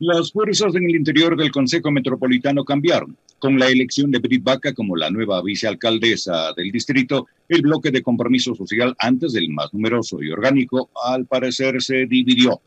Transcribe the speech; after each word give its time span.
Las 0.00 0.30
fuerzas 0.30 0.76
en 0.76 0.84
el 0.84 0.94
interior 0.94 1.36
del 1.36 1.50
Consejo 1.50 1.90
Metropolitano 1.90 2.64
cambiaron. 2.64 3.16
Con 3.40 3.58
la 3.58 3.66
elección 3.66 4.12
de 4.12 4.20
Brit 4.20 4.44
Baca 4.44 4.72
como 4.72 4.94
la 4.94 5.10
nueva 5.10 5.42
vicealcaldesa 5.42 6.52
del 6.56 6.70
distrito, 6.70 7.26
el 7.48 7.62
bloque 7.62 7.90
de 7.90 8.00
compromiso 8.00 8.54
social, 8.54 8.94
antes 9.00 9.32
del 9.32 9.48
más 9.48 9.74
numeroso 9.74 10.22
y 10.22 10.30
orgánico, 10.30 10.88
al 11.04 11.26
parecer 11.26 11.82
se 11.82 12.06
dividió. 12.06 12.60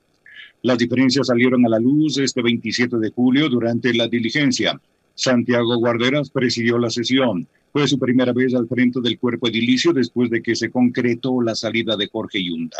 Las 0.62 0.78
diferencias 0.78 1.28
salieron 1.28 1.66
a 1.66 1.70
la 1.70 1.80
luz 1.80 2.18
este 2.18 2.42
27 2.42 2.98
de 2.98 3.12
julio 3.12 3.48
durante 3.48 3.94
la 3.94 4.10
diligencia. 4.10 4.78
Santiago 5.16 5.78
Guarderas 5.78 6.32
presidió 6.32 6.78
la 6.80 6.90
sesión. 6.90 7.48
Fue 7.72 7.88
su 7.88 7.98
primera 7.98 8.34
vez 8.34 8.54
al 8.54 8.68
frente 8.68 9.00
del 9.00 9.18
cuerpo 9.18 9.48
edilicio 9.48 9.94
después 9.94 10.30
de 10.30 10.44
que 10.44 10.58
se 10.58 10.70
concretó 10.70 11.42
la 11.42 11.56
salida 11.56 11.96
de 11.96 12.10
Jorge 12.10 12.44
Yunda. 12.44 12.78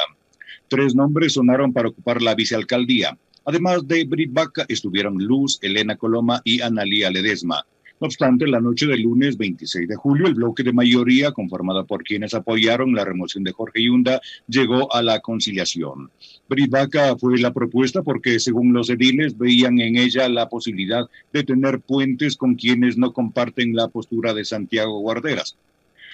Tres 0.68 0.94
nombres 0.94 1.34
sonaron 1.34 1.72
para 1.72 1.88
ocupar 1.88 2.22
la 2.22 2.36
vicealcaldía. 2.36 3.18
Además 3.46 3.88
de 3.88 4.06
Brit 4.06 4.32
Baca, 4.32 4.66
estuvieron 4.68 5.18
Luz, 5.18 5.58
Elena 5.62 5.96
Coloma 5.96 6.42
y 6.44 6.62
Analía 6.62 7.10
Ledesma. 7.10 7.66
No 8.00 8.08
obstante, 8.08 8.48
la 8.48 8.60
noche 8.60 8.88
del 8.88 9.02
lunes 9.04 9.38
26 9.38 9.88
de 9.88 9.96
julio, 9.96 10.26
el 10.26 10.34
bloque 10.34 10.64
de 10.64 10.74
mayoría, 10.74 11.32
conformado 11.32 11.86
por 11.86 12.04
quienes 12.04 12.34
apoyaron 12.34 12.96
la 12.96 13.06
remoción 13.06 13.44
de 13.44 13.52
Jorge 13.52 13.84
Yunda, 13.84 14.20
llegó 14.48 14.92
a 14.92 15.04
la 15.04 15.20
conciliación. 15.20 16.10
Brit 16.50 16.72
Baca 16.72 17.16
fue 17.16 17.38
la 17.40 17.54
propuesta 17.54 18.02
porque, 18.02 18.40
según 18.40 18.74
los 18.74 18.90
ediles, 18.90 19.38
veían 19.38 19.80
en 19.80 19.98
ella 19.98 20.28
la 20.30 20.50
posibilidad 20.50 21.08
de 21.32 21.44
tener 21.44 21.80
puentes 21.80 22.36
con 22.36 22.56
quienes 22.56 22.98
no 22.98 23.14
comparten 23.14 23.76
la 23.76 23.88
postura 23.88 24.34
de 24.34 24.46
Santiago 24.46 25.00
Guarderas. 25.00 25.56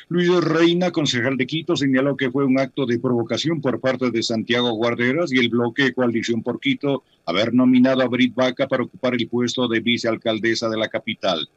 Luis 0.10 0.30
Reina, 0.42 0.90
concejal 0.90 1.36
de 1.36 1.46
Quito, 1.46 1.76
señaló 1.76 2.16
que 2.16 2.32
fue 2.32 2.46
un 2.46 2.58
acto 2.58 2.86
de 2.86 2.98
provocación 2.98 3.60
por 3.60 3.82
parte 3.82 4.10
de 4.10 4.24
Santiago 4.24 4.72
Guarderas 4.72 5.34
y 5.34 5.38
el 5.38 5.50
bloque 5.50 5.92
Coalición 5.92 6.42
por 6.44 6.62
Quito 6.62 7.04
haber 7.26 7.54
nominado 7.54 8.02
a 8.02 8.08
Brit 8.08 8.34
Vaca 8.34 8.70
para 8.70 8.84
ocupar 8.84 9.16
el 9.16 9.28
puesto 9.28 9.68
de 9.68 9.82
vicealcaldesa 9.82 10.70
de 10.70 10.78
la 10.78 10.88
capital. 10.88 11.50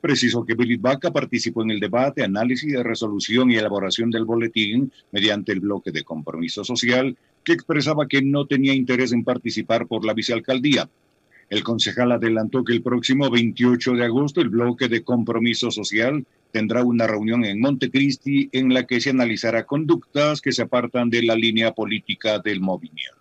Precisó 0.00 0.46
que 0.46 0.54
Brit 0.54 0.80
Vaca 0.80 1.10
participó 1.10 1.62
en 1.62 1.72
el 1.72 1.80
debate, 1.80 2.24
análisis 2.24 2.72
de 2.72 2.82
resolución 2.82 3.50
y 3.50 3.56
elaboración 3.56 4.10
del 4.10 4.24
boletín 4.24 4.90
mediante 5.12 5.52
el 5.52 5.60
bloque 5.60 5.92
de 5.92 6.02
compromiso 6.02 6.64
social, 6.64 7.14
que 7.44 7.52
expresaba 7.52 8.08
que 8.08 8.22
no 8.22 8.46
tenía 8.46 8.72
interés 8.72 9.12
en 9.12 9.24
participar 9.24 9.86
por 9.86 10.06
la 10.06 10.14
vicealcaldía. 10.14 10.88
El 11.50 11.64
concejal 11.64 12.12
adelantó 12.12 12.64
que 12.64 12.72
el 12.72 12.80
próximo 12.80 13.28
28 13.28 13.94
de 13.94 14.04
agosto 14.04 14.40
el 14.40 14.50
bloque 14.50 14.88
de 14.88 15.02
compromiso 15.02 15.72
social 15.72 16.24
tendrá 16.52 16.84
una 16.84 17.08
reunión 17.08 17.44
en 17.44 17.60
Montecristi 17.60 18.48
en 18.52 18.72
la 18.72 18.86
que 18.86 19.00
se 19.00 19.10
analizará 19.10 19.66
conductas 19.66 20.40
que 20.40 20.52
se 20.52 20.62
apartan 20.62 21.10
de 21.10 21.24
la 21.24 21.34
línea 21.34 21.72
política 21.72 22.38
del 22.38 22.60
movimiento. 22.60 23.18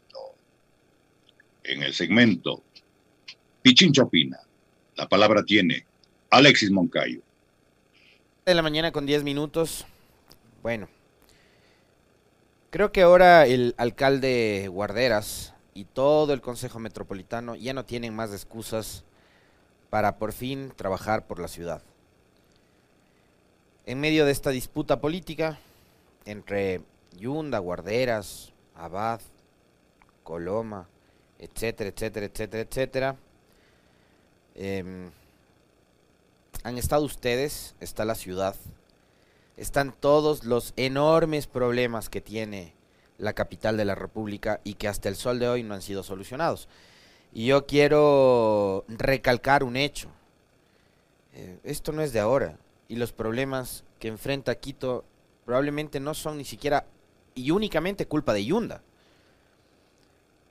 En 1.64 1.82
el 1.82 1.94
segmento 1.94 2.64
Pichincha 3.64 4.04
opina, 4.04 4.40
la 4.96 5.10
palabra 5.10 5.44
tiene 5.44 5.86
Alexis 6.30 6.72
Moncayo. 6.72 7.22
De 8.46 8.54
la 8.54 8.62
mañana 8.62 8.92
con 8.92 9.06
10 9.08 9.24
minutos. 9.24 9.86
Bueno, 10.62 10.88
creo 12.70 12.92
que 12.92 13.02
ahora 13.02 13.48
el 13.48 13.74
alcalde 13.78 14.68
Guarderas 14.72 15.54
y 15.80 15.86
todo 15.86 16.34
el 16.34 16.42
Consejo 16.42 16.78
Metropolitano 16.80 17.56
ya 17.56 17.74
no 17.74 17.86
tienen 17.86 18.14
más 18.14 18.34
excusas 18.34 19.06
para 19.90 20.18
por 20.18 20.34
fin 20.34 20.74
trabajar 20.76 21.26
por 21.26 21.40
la 21.40 21.48
ciudad. 21.48 21.82
En 23.86 24.02
medio 24.02 24.26
de 24.26 24.34
esta 24.34 24.50
disputa 24.50 25.00
política 25.00 25.58
entre 26.26 26.82
Yunda, 27.18 27.60
Guarderas, 27.60 28.52
Abad, 28.76 29.22
Coloma, 30.24 30.86
etcétera, 31.40 31.92
etcétera, 31.92 32.26
etcétera, 32.26 32.64
etcétera, 32.64 33.16
em, 34.56 35.10
han 36.64 36.78
estado 36.78 37.06
ustedes, 37.06 37.74
está 37.80 38.04
la 38.04 38.16
ciudad, 38.16 38.54
están 39.56 39.94
todos 39.98 40.44
los 40.44 40.74
enormes 40.76 41.48
problemas 41.48 42.10
que 42.10 42.20
tiene 42.20 42.74
la 43.20 43.34
capital 43.34 43.78
de 43.78 43.86
la 43.86 43.96
República 43.96 44.62
y 44.64 44.74
que 44.74 44.88
hasta 44.88 45.10
el 45.10 45.16
sol 45.16 45.38
de 45.38 45.48
hoy 45.48 45.62
no 45.64 45.76
han 45.76 45.82
sido 45.82 46.02
solucionados. 46.04 46.68
Y 47.32 47.46
yo 47.46 47.68
quiero 47.68 48.86
recalcar 48.88 49.64
un 49.64 49.76
hecho. 49.76 50.10
Eh, 51.34 51.60
esto 51.64 51.92
no 51.92 52.02
es 52.02 52.12
de 52.14 52.20
ahora. 52.20 52.58
Y 52.88 52.96
los 52.96 53.12
problemas 53.12 53.84
que 54.00 54.08
enfrenta 54.08 54.56
Quito 54.56 55.04
probablemente 55.46 56.00
no 56.00 56.14
son 56.14 56.38
ni 56.38 56.46
siquiera 56.46 56.86
y 57.36 57.52
únicamente 57.52 58.08
culpa 58.08 58.34
de 58.34 58.46
Yunda. 58.46 58.82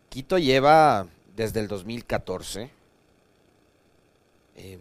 Quito 0.08 0.38
lleva 0.38 1.06
desde 1.36 1.60
el 1.60 1.68
2014 1.68 2.70
eh, 4.56 4.78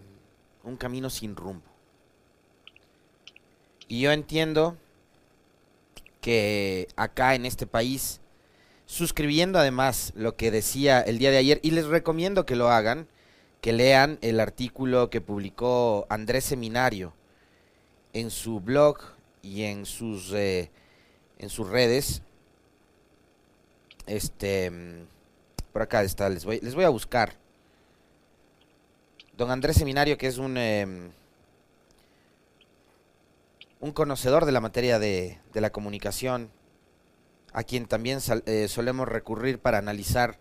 un 0.63 0.77
camino 0.77 1.09
sin 1.09 1.35
rumbo. 1.35 1.65
Y 3.87 4.01
yo 4.01 4.11
entiendo 4.11 4.75
que 6.27 6.89
acá 6.97 7.35
en 7.35 7.45
este 7.45 7.67
país, 7.67 8.19
suscribiendo 8.85 9.59
además 9.59 10.11
lo 10.13 10.35
que 10.35 10.51
decía 10.51 10.99
el 10.99 11.19
día 11.19 11.31
de 11.31 11.37
ayer, 11.37 11.61
y 11.63 11.71
les 11.71 11.85
recomiendo 11.85 12.45
que 12.45 12.57
lo 12.57 12.67
hagan, 12.67 13.07
que 13.61 13.71
lean 13.71 14.19
el 14.21 14.41
artículo 14.41 15.09
que 15.09 15.21
publicó 15.21 16.05
Andrés 16.09 16.43
Seminario 16.43 17.13
en 18.11 18.29
su 18.29 18.59
blog 18.59 18.97
y 19.41 19.63
en 19.63 19.85
sus, 19.85 20.33
eh, 20.33 20.69
en 21.39 21.47
sus 21.47 21.69
redes. 21.69 22.21
Este, 24.05 24.69
por 25.71 25.83
acá 25.83 26.03
está, 26.03 26.27
les 26.27 26.43
voy, 26.43 26.59
les 26.61 26.75
voy 26.75 26.83
a 26.83 26.89
buscar. 26.89 27.35
Don 29.37 29.49
Andrés 29.49 29.77
Seminario, 29.77 30.17
que 30.17 30.27
es 30.27 30.39
un... 30.39 30.57
Em, 30.57 31.09
un 33.79 33.91
conocedor 33.91 34.45
de 34.45 34.51
la 34.51 34.61
materia 34.61 34.99
de, 34.99 35.39
la 35.53 35.71
comunicación, 35.71 36.49
a 37.53 37.63
quien 37.63 37.85
también 37.85 38.19
eh, 38.45 38.67
solemos 38.67 39.07
recurrir 39.07 39.59
para 39.59 39.77
analizar 39.77 40.39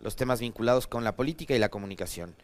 los 0.00 0.16
temas 0.16 0.40
vinculados 0.40 0.86
con 0.86 1.04
la 1.04 1.16
política 1.16 1.54
y 1.54 1.58
la 1.58 1.70
comunicación. 1.70 2.34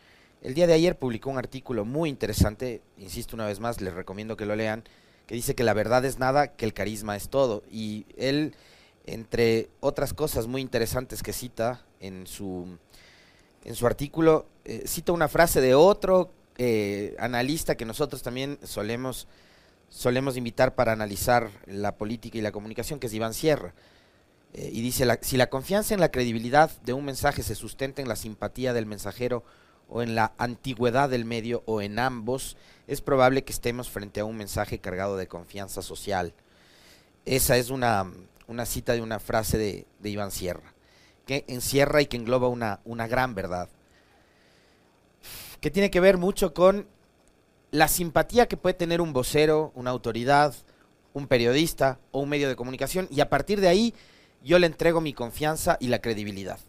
El 0.42 0.54
día 0.54 0.66
de 0.66 0.74
ayer 0.74 0.98
publicó 0.98 1.30
un 1.30 1.38
artículo 1.38 1.84
muy 1.84 2.10
interesante, 2.10 2.82
insisto 2.98 3.36
una 3.36 3.46
vez 3.46 3.60
más, 3.60 3.80
les 3.80 3.94
recomiendo 3.94 4.36
que 4.36 4.44
lo 4.44 4.56
lean, 4.56 4.84
que 5.26 5.34
dice 5.34 5.54
que 5.54 5.64
la 5.64 5.72
verdad 5.72 6.04
es 6.04 6.18
nada, 6.18 6.48
que 6.48 6.66
el 6.66 6.74
carisma 6.74 7.16
es 7.16 7.30
todo. 7.30 7.62
Y 7.70 8.04
él, 8.16 8.54
entre 9.06 9.70
otras 9.80 10.12
cosas 10.12 10.46
muy 10.46 10.60
interesantes 10.60 11.22
que 11.22 11.32
cita 11.32 11.82
en 12.00 12.26
su, 12.26 12.78
en 13.64 13.74
su 13.74 13.86
artículo, 13.86 14.46
eh, 14.66 14.82
cita 14.86 15.12
una 15.12 15.28
frase 15.28 15.62
de 15.62 15.74
otro 15.74 16.30
eh, 16.58 17.16
analista 17.18 17.76
que 17.76 17.86
nosotros 17.86 18.22
también 18.22 18.58
solemos 18.62 19.26
solemos 19.94 20.36
invitar 20.36 20.74
para 20.74 20.92
analizar 20.92 21.50
la 21.66 21.96
política 21.96 22.36
y 22.36 22.40
la 22.40 22.50
comunicación, 22.50 22.98
que 22.98 23.06
es 23.06 23.14
Iván 23.14 23.32
Sierra. 23.32 23.74
Eh, 24.52 24.70
y 24.72 24.82
dice, 24.82 25.06
si 25.22 25.36
la 25.36 25.48
confianza 25.48 25.94
en 25.94 26.00
la 26.00 26.10
credibilidad 26.10 26.70
de 26.82 26.92
un 26.92 27.04
mensaje 27.04 27.44
se 27.44 27.54
sustenta 27.54 28.02
en 28.02 28.08
la 28.08 28.16
simpatía 28.16 28.72
del 28.72 28.86
mensajero 28.86 29.44
o 29.88 30.02
en 30.02 30.16
la 30.16 30.32
antigüedad 30.36 31.08
del 31.08 31.24
medio 31.24 31.62
o 31.66 31.80
en 31.80 32.00
ambos, 32.00 32.56
es 32.88 33.00
probable 33.00 33.44
que 33.44 33.52
estemos 33.52 33.88
frente 33.88 34.18
a 34.18 34.24
un 34.24 34.36
mensaje 34.36 34.80
cargado 34.80 35.16
de 35.16 35.28
confianza 35.28 35.80
social. 35.80 36.34
Esa 37.24 37.56
es 37.56 37.70
una, 37.70 38.10
cita 38.66 38.94
de 38.94 39.00
una 39.00 39.20
frase 39.20 39.58
de, 39.58 39.86
de, 40.00 40.10
Iván 40.10 40.32
Sierra, 40.32 40.74
que 41.24 41.44
encierra 41.46 42.02
y 42.02 42.06
que 42.06 42.16
engloba 42.16 42.48
una, 42.48 42.80
una 42.84 43.06
gran 43.06 43.36
verdad, 43.36 43.68
que 45.60 45.70
tiene 45.70 45.90
que 45.90 46.00
ver 46.00 46.18
mucho 46.18 46.52
con 46.52 46.88
la 47.74 47.88
simpatía 47.88 48.46
que 48.46 48.56
puede 48.56 48.74
tener 48.74 49.00
un 49.00 49.12
vocero, 49.12 49.72
una 49.74 49.90
autoridad, 49.90 50.54
un 51.12 51.26
periodista 51.26 51.98
o 52.12 52.20
un 52.20 52.28
medio 52.28 52.48
de 52.48 52.54
comunicación 52.54 53.08
y 53.10 53.18
a 53.18 53.28
partir 53.28 53.60
de 53.60 53.66
ahí 53.66 53.94
yo 54.44 54.60
le 54.60 54.68
entrego 54.68 55.00
mi 55.00 55.12
confianza 55.12 55.76
y 55.80 55.88
la 55.88 56.00
credibilidad. 56.00 56.60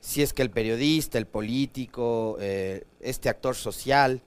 Si 0.00 0.20
es 0.20 0.34
que 0.34 0.42
el 0.42 0.50
periodista, 0.50 1.16
el 1.16 1.26
político, 1.26 2.36
eh, 2.40 2.84
este 3.00 3.28
actor 3.28 3.54
social 3.54 4.20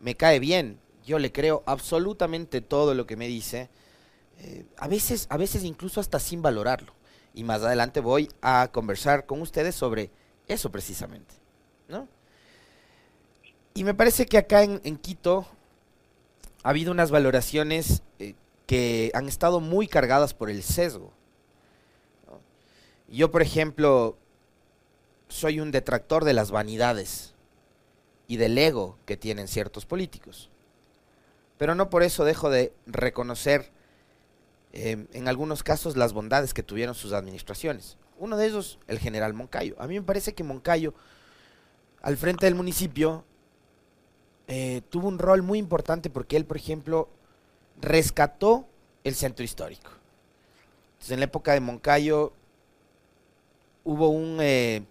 me 0.00 0.16
cae 0.16 0.40
bien, 0.40 0.78
yo 1.06 1.20
le 1.20 1.30
creo 1.30 1.62
absolutamente 1.64 2.60
todo 2.60 2.94
lo 2.94 3.06
que 3.06 3.16
me 3.16 3.28
dice, 3.28 3.70
eh, 4.40 4.66
a, 4.76 4.88
veces, 4.88 5.26
a 5.30 5.36
veces 5.36 5.62
incluso 5.62 6.00
hasta 6.00 6.18
sin 6.18 6.42
valorarlo. 6.42 6.92
Y 7.32 7.44
más 7.44 7.62
adelante 7.62 8.00
voy 8.00 8.28
a 8.42 8.68
conversar 8.72 9.24
con 9.24 9.40
ustedes 9.40 9.74
sobre 9.76 10.10
eso 10.48 10.70
precisamente. 10.70 11.34
¿no? 11.88 12.08
Y 13.76 13.82
me 13.82 13.92
parece 13.92 14.26
que 14.26 14.38
acá 14.38 14.62
en, 14.62 14.96
Quito 14.98 15.48
ha 16.62 16.68
habido 16.68 16.92
unas 16.92 17.10
valoraciones 17.10 18.02
eh, 18.20 18.34
que 18.68 19.10
han 19.14 19.26
estado 19.26 19.58
muy 19.58 19.88
cargadas 19.88 20.32
por 20.32 20.48
el 20.48 20.62
sesgo. 20.62 21.12
Yo, 23.08 23.32
por 23.32 23.42
ejemplo, 23.42 24.16
soy 25.28 25.58
un 25.58 25.72
detractor 25.72 26.24
de 26.24 26.34
las 26.34 26.52
vanidades 26.52 27.34
y 28.28 28.36
del 28.36 28.56
ego 28.56 28.96
que 29.06 29.16
tienen 29.16 29.48
ciertos 29.48 29.86
políticos. 29.86 30.50
Pero 31.58 31.74
no 31.74 31.90
por 31.90 32.04
eso 32.04 32.24
dejo 32.24 32.50
de 32.50 32.72
reconocer 32.86 33.72
em, 34.72 35.08
en 35.12 35.26
algunos 35.26 35.64
casos 35.64 35.96
las 35.96 36.12
bondades 36.12 36.54
que 36.54 36.62
tuvieron 36.62 36.94
sus 36.94 37.12
administraciones. 37.12 37.96
Uno 38.18 38.36
de 38.36 38.46
ellos, 38.46 38.78
el 38.86 39.00
general 39.00 39.34
Moncayo. 39.34 39.74
A 39.80 39.88
mí 39.88 39.98
me 39.98 40.06
parece 40.06 40.32
que 40.32 40.44
Moncayo, 40.44 40.94
al 42.02 42.16
frente 42.16 42.46
del 42.46 42.54
municipio, 42.54 43.24
eh, 44.48 44.82
tuvo 44.90 45.08
un 45.08 45.18
rol 45.18 45.42
muy 45.42 45.58
importante 45.58 46.10
porque 46.10 46.36
él, 46.36 46.44
por 46.44 46.56
ejemplo, 46.56 47.08
rescató 47.80 48.66
el 49.02 49.14
centro 49.14 49.44
histórico. 49.44 49.90
Entonces, 50.92 51.12
en 51.12 51.20
la 51.20 51.26
época 51.26 51.52
de 51.52 51.60
Moncayo 51.60 52.32
hubo 53.84 54.08
un, 54.08 54.38
eh, 54.40 54.84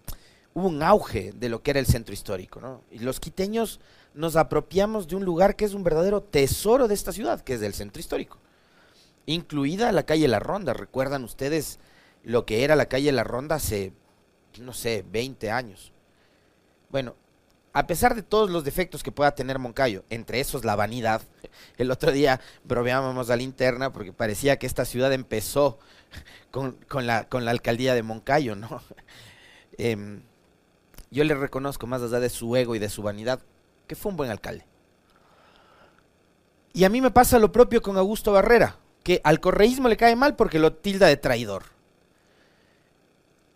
hubo 0.54 0.68
un 0.68 0.82
auge 0.82 1.32
de 1.32 1.48
lo 1.48 1.62
que 1.62 1.72
era 1.72 1.80
el 1.80 1.86
centro 1.86 2.14
histórico, 2.14 2.60
¿no? 2.60 2.82
Y 2.90 3.00
los 3.00 3.20
quiteños 3.20 3.80
nos 4.14 4.36
apropiamos 4.36 5.08
de 5.08 5.16
un 5.16 5.24
lugar 5.24 5.56
que 5.56 5.64
es 5.64 5.74
un 5.74 5.82
verdadero 5.82 6.22
tesoro 6.22 6.86
de 6.88 6.94
esta 6.94 7.12
ciudad, 7.12 7.40
que 7.40 7.54
es 7.54 7.62
el 7.62 7.74
centro 7.74 8.00
histórico. 8.00 8.38
Incluida 9.26 9.90
la 9.92 10.04
calle 10.04 10.28
La 10.28 10.38
Ronda. 10.38 10.72
¿Recuerdan 10.72 11.24
ustedes 11.24 11.78
lo 12.22 12.46
que 12.46 12.62
era 12.62 12.76
la 12.76 12.86
calle 12.86 13.10
La 13.10 13.24
Ronda 13.24 13.56
hace, 13.56 13.92
no 14.60 14.72
sé, 14.72 15.04
20 15.10 15.50
años? 15.50 15.92
Bueno, 16.90 17.16
a 17.74 17.88
pesar 17.88 18.14
de 18.14 18.22
todos 18.22 18.50
los 18.50 18.62
defectos 18.64 19.02
que 19.02 19.10
pueda 19.10 19.34
tener 19.34 19.58
Moncayo, 19.58 20.04
entre 20.08 20.38
esos 20.38 20.64
la 20.64 20.76
vanidad, 20.76 21.22
el 21.76 21.90
otro 21.90 22.12
día 22.12 22.40
bromeábamos 22.62 23.30
a 23.30 23.36
la 23.36 23.42
interna 23.42 23.92
porque 23.92 24.12
parecía 24.12 24.58
que 24.60 24.66
esta 24.66 24.84
ciudad 24.84 25.12
empezó 25.12 25.80
con, 26.52 26.78
la, 27.04 27.26
alcaldía 27.30 27.94
de 27.94 28.02
Moncayo, 28.02 28.56
¿no? 28.56 28.80
Em, 29.76 30.22
yo 31.10 31.24
le 31.24 31.34
reconozco 31.34 31.88
más 31.88 32.00
allá 32.00 32.20
de 32.20 32.30
su 32.30 32.54
ego 32.54 32.76
y 32.76 32.78
de 32.78 32.88
su 32.88 33.02
vanidad 33.02 33.40
que 33.88 33.96
fue 33.96 34.12
un 34.12 34.16
buen 34.16 34.30
alcalde. 34.30 34.64
Y 36.72 36.84
a 36.84 36.88
mí 36.88 37.00
me 37.00 37.10
pasa 37.10 37.40
lo 37.40 37.50
propio 37.50 37.82
con 37.82 37.96
Augusto 37.96 38.30
Barrera, 38.30 38.76
que 39.02 39.20
al 39.24 39.40
correísmo 39.40 39.88
le 39.88 39.96
cae 39.96 40.14
mal 40.14 40.36
porque 40.36 40.60
lo 40.60 40.74
tilda 40.74 41.08
de 41.08 41.16
traidor. 41.16 41.64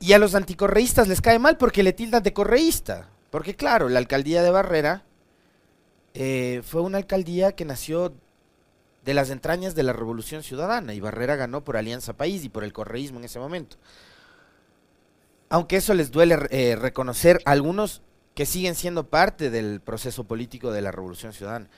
Y 0.01 0.13
a 0.13 0.19
los 0.19 0.35
anticorreístas 0.35 1.07
les 1.07 1.21
cae 1.21 1.39
mal 1.39 1.57
porque 1.57 1.85
le 1.85 1.93
tildan 1.93 2.25
de 2.25 2.33
correísta. 2.33 3.11
Porque 3.31 3.55
claro, 3.55 3.89
la 3.89 3.99
alcaldía 3.99 4.43
de 4.43 4.51
Barrera 4.51 5.05
eh, 6.15 6.63
fue 6.65 6.81
una 6.81 6.99
alcaldía 6.99 7.53
que 7.53 7.65
nació 7.65 8.15
de 9.05 9.15
las 9.15 9.31
entrañas 9.31 9.75
de 9.75 9.83
la 9.83 9.93
Revolución 9.93 10.43
Ciudadana 10.43 10.95
y 10.95 11.01
Barrera 11.01 11.37
ganó 11.37 11.65
por 11.65 11.77
Alianza 11.77 12.15
País 12.15 12.45
y 12.45 12.49
por 12.49 12.65
el 12.65 12.73
correísmo 12.73 13.19
en 13.19 13.25
ese 13.25 13.39
momento. 13.39 13.77
Aunque 15.51 15.77
eso 15.77 15.95
les 15.95 16.11
duele 16.11 16.39
eh, 16.51 16.77
reconocer 16.77 17.41
a 17.45 17.53
algunos 17.53 18.03
que 18.35 18.47
siguen 18.47 18.75
siendo 18.75 19.09
parte 19.09 19.51
del 19.51 19.81
proceso 19.81 20.25
político 20.25 20.73
de 20.73 20.83
la 20.83 20.93
Revolución 20.93 21.33
Ciudadana. 21.33 21.69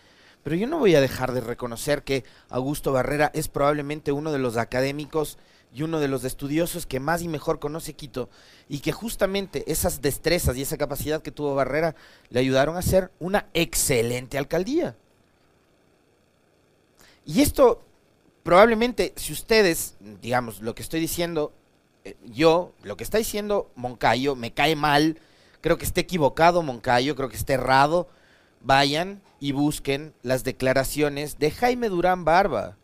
Pero 0.43 0.57
yo 0.57 0.67
no 0.67 0.79
voy 0.79 0.95
a 0.95 1.01
dejar 1.01 1.33
de 1.33 1.41
reconocer 1.41 2.03
que 2.03 2.25
Augusto 2.49 2.93
Barrera 2.93 3.31
es 3.35 3.49
probablemente 3.49 4.13
uno 4.13 4.33
de 4.33 4.39
los 4.39 4.57
académicos 4.57 5.39
y 5.73 5.83
uno 5.83 6.01
de 6.01 6.09
los 6.09 6.25
estudiosos 6.25 6.87
que 6.87 7.01
más 7.01 7.23
y 7.23 7.29
mejor 7.29 7.59
conoce 7.59 7.95
Quito 7.95 8.29
y 8.69 8.81
que 8.81 8.93
justamente 8.93 9.71
esas 9.71 10.03
destrezas 10.03 10.57
y 10.57 10.63
esa 10.63 10.77
capacidad 10.77 11.23
que 11.23 11.31
tuvo 11.31 11.55
Barrera 11.55 11.95
le 12.29 12.41
ayudaron 12.41 12.77
a 12.77 12.83
ser 12.83 13.11
una 13.21 13.47
excelente 13.55 14.39
alcaldía. 14.39 14.97
Y 17.25 17.43
esto 17.43 17.83
probablemente 18.43 19.13
si 19.17 19.33
ustedes, 19.33 19.95
digamos, 20.21 20.61
lo 20.61 20.75
que 20.75 20.83
estoy 20.83 21.01
diciendo 21.01 21.53
eh, 22.05 22.17
yo, 22.25 22.73
lo 22.83 22.97
que 22.97 23.05
está 23.05 23.19
diciendo 23.19 23.71
Moncayo 23.77 24.35
me 24.35 24.53
cae 24.53 24.75
mal, 24.75 25.19
Creo 25.61 25.77
que 25.77 25.85
esté 25.85 26.01
equivocado 26.01 26.63
Moncayo, 26.63 27.15
creo 27.15 27.29
que 27.29 27.37
esté 27.37 27.55
errado. 27.55 28.09
Vayan 28.63 29.21
y 29.39 29.53
busquen 29.53 30.13
las 30.23 30.45
declaraciones 30.45 31.39
de 31.39 31.51
Jaime 31.51 31.89
Durán 31.89 32.25
Barba, 32.25 32.77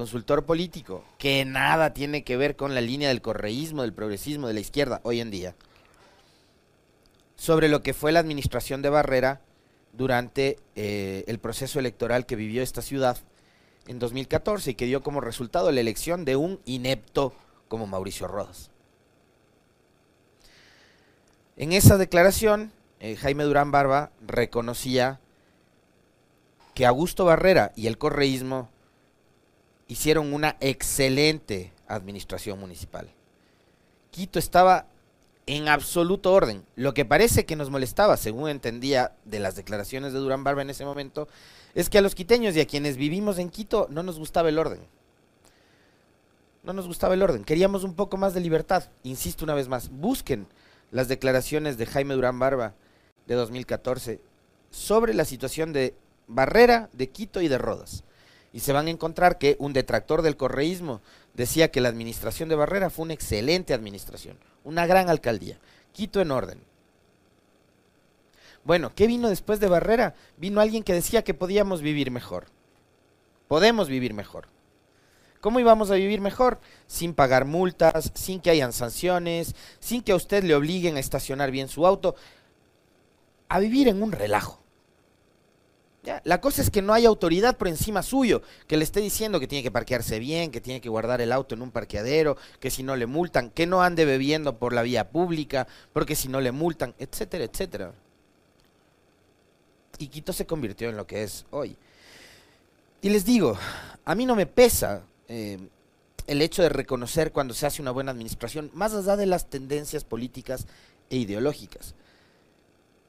consultor 0.00 0.46
político, 0.46 1.04
que 1.18 1.44
nada 1.44 1.92
tiene 1.92 2.24
que 2.24 2.38
ver 2.38 2.56
con 2.56 2.74
la 2.74 2.80
línea 2.80 3.08
del 3.08 3.20
correísmo, 3.20 3.82
del 3.82 3.92
progresismo, 3.92 4.48
de 4.48 4.54
la 4.54 4.60
izquierda 4.60 5.02
hoy 5.04 5.20
en 5.20 5.30
día, 5.30 5.54
sobre 7.36 7.68
lo 7.68 7.82
que 7.82 7.92
fue 7.92 8.10
la 8.10 8.20
administración 8.20 8.80
de 8.80 8.88
Barrera 8.88 9.42
durante 9.92 10.58
eh, 10.74 11.24
el 11.26 11.38
proceso 11.38 11.78
electoral 11.78 12.24
que 12.24 12.34
vivió 12.34 12.62
esta 12.62 12.80
ciudad 12.80 13.18
en 13.88 13.98
2014 13.98 14.70
y 14.70 14.74
que 14.74 14.86
dio 14.86 15.02
como 15.02 15.20
resultado 15.20 15.70
la 15.70 15.80
elección 15.82 16.24
de 16.24 16.36
un 16.36 16.60
inepto 16.64 17.34
como 17.68 17.86
Mauricio 17.86 18.26
Rodas. 18.26 18.70
En 21.58 21.72
esa 21.74 21.98
declaración, 21.98 22.72
eh, 23.00 23.16
Jaime 23.16 23.44
Durán 23.44 23.70
Barba 23.70 24.12
reconocía 24.26 25.20
que 26.74 26.86
Augusto 26.86 27.26
Barrera 27.26 27.72
y 27.76 27.86
el 27.86 27.98
correísmo 27.98 28.70
hicieron 29.90 30.32
una 30.32 30.56
excelente 30.60 31.72
administración 31.88 32.60
municipal. 32.60 33.10
Quito 34.12 34.38
estaba 34.38 34.86
en 35.46 35.66
absoluto 35.66 36.32
orden. 36.32 36.64
Lo 36.76 36.94
que 36.94 37.04
parece 37.04 37.44
que 37.44 37.56
nos 37.56 37.70
molestaba, 37.70 38.16
según 38.16 38.48
entendía 38.48 39.16
de 39.24 39.40
las 39.40 39.56
declaraciones 39.56 40.12
de 40.12 40.20
Durán 40.20 40.44
Barba 40.44 40.62
en 40.62 40.70
ese 40.70 40.84
momento, 40.84 41.26
es 41.74 41.90
que 41.90 41.98
a 41.98 42.02
los 42.02 42.14
quiteños 42.14 42.54
y 42.54 42.60
a 42.60 42.68
quienes 42.68 42.96
vivimos 42.96 43.38
en 43.38 43.50
Quito 43.50 43.88
no 43.90 44.04
nos 44.04 44.16
gustaba 44.16 44.48
el 44.48 44.60
orden. 44.60 44.78
No 46.62 46.72
nos 46.72 46.86
gustaba 46.86 47.14
el 47.14 47.22
orden. 47.22 47.42
Queríamos 47.42 47.82
un 47.82 47.94
poco 47.94 48.16
más 48.16 48.32
de 48.32 48.40
libertad. 48.40 48.84
Insisto 49.02 49.44
una 49.44 49.54
vez 49.54 49.66
más, 49.66 49.90
busquen 49.90 50.46
las 50.92 51.08
declaraciones 51.08 51.78
de 51.78 51.86
Jaime 51.86 52.14
Durán 52.14 52.38
Barba 52.38 52.74
de 53.26 53.34
2014 53.34 54.20
sobre 54.70 55.14
la 55.14 55.24
situación 55.24 55.72
de 55.72 55.96
Barrera, 56.28 56.90
de 56.92 57.08
Quito 57.08 57.40
y 57.40 57.48
de 57.48 57.58
Rodas. 57.58 58.04
Y 58.52 58.60
se 58.60 58.72
van 58.72 58.86
a 58.86 58.90
encontrar 58.90 59.38
que 59.38 59.56
un 59.58 59.72
detractor 59.72 60.22
del 60.22 60.36
correísmo 60.36 61.00
decía 61.34 61.70
que 61.70 61.80
la 61.80 61.88
administración 61.88 62.48
de 62.48 62.56
Barrera 62.56 62.90
fue 62.90 63.04
una 63.04 63.14
excelente 63.14 63.74
administración, 63.74 64.38
una 64.64 64.86
gran 64.86 65.08
alcaldía. 65.08 65.58
Quito 65.92 66.20
en 66.20 66.30
orden. 66.30 66.60
Bueno, 68.64 68.92
¿qué 68.94 69.06
vino 69.06 69.28
después 69.28 69.60
de 69.60 69.68
Barrera? 69.68 70.14
Vino 70.36 70.60
alguien 70.60 70.82
que 70.82 70.92
decía 70.92 71.22
que 71.22 71.34
podíamos 71.34 71.80
vivir 71.80 72.10
mejor. 72.10 72.46
Podemos 73.48 73.88
vivir 73.88 74.14
mejor. 74.14 74.48
¿Cómo 75.40 75.58
íbamos 75.58 75.90
a 75.90 75.94
vivir 75.94 76.20
mejor? 76.20 76.60
Sin 76.86 77.14
pagar 77.14 77.46
multas, 77.46 78.12
sin 78.14 78.40
que 78.40 78.50
hayan 78.50 78.72
sanciones, 78.72 79.54
sin 79.78 80.02
que 80.02 80.12
a 80.12 80.16
usted 80.16 80.44
le 80.44 80.54
obliguen 80.54 80.96
a 80.96 81.00
estacionar 81.00 81.50
bien 81.50 81.68
su 81.68 81.86
auto, 81.86 82.14
a 83.48 83.58
vivir 83.58 83.88
en 83.88 84.02
un 84.02 84.12
relajo. 84.12 84.59
La 86.24 86.40
cosa 86.40 86.62
es 86.62 86.70
que 86.70 86.80
no 86.80 86.94
hay 86.94 87.04
autoridad 87.04 87.58
por 87.58 87.68
encima 87.68 88.02
suyo 88.02 88.40
que 88.66 88.78
le 88.78 88.84
esté 88.84 89.00
diciendo 89.00 89.38
que 89.38 89.46
tiene 89.46 89.62
que 89.62 89.70
parquearse 89.70 90.18
bien, 90.18 90.50
que 90.50 90.62
tiene 90.62 90.80
que 90.80 90.88
guardar 90.88 91.20
el 91.20 91.30
auto 91.30 91.54
en 91.54 91.60
un 91.60 91.70
parqueadero, 91.70 92.38
que 92.58 92.70
si 92.70 92.82
no 92.82 92.96
le 92.96 93.04
multan, 93.04 93.50
que 93.50 93.66
no 93.66 93.82
ande 93.82 94.06
bebiendo 94.06 94.58
por 94.58 94.72
la 94.72 94.80
vía 94.80 95.10
pública, 95.10 95.66
porque 95.92 96.16
si 96.16 96.28
no 96.28 96.40
le 96.40 96.52
multan, 96.52 96.94
etcétera, 96.98 97.44
etcétera. 97.44 97.92
Y 99.98 100.08
Quito 100.08 100.32
se 100.32 100.46
convirtió 100.46 100.88
en 100.88 100.96
lo 100.96 101.06
que 101.06 101.22
es 101.22 101.44
hoy. 101.50 101.76
Y 103.02 103.10
les 103.10 103.26
digo, 103.26 103.58
a 104.06 104.14
mí 104.14 104.24
no 104.24 104.34
me 104.34 104.46
pesa 104.46 105.02
eh, 105.28 105.58
el 106.26 106.40
hecho 106.40 106.62
de 106.62 106.70
reconocer 106.70 107.30
cuando 107.30 107.52
se 107.52 107.66
hace 107.66 107.82
una 107.82 107.90
buena 107.90 108.12
administración, 108.12 108.70
más 108.72 108.94
allá 108.94 109.16
de 109.16 109.26
las 109.26 109.50
tendencias 109.50 110.04
políticas 110.04 110.66
e 111.10 111.18
ideológicas. 111.18 111.94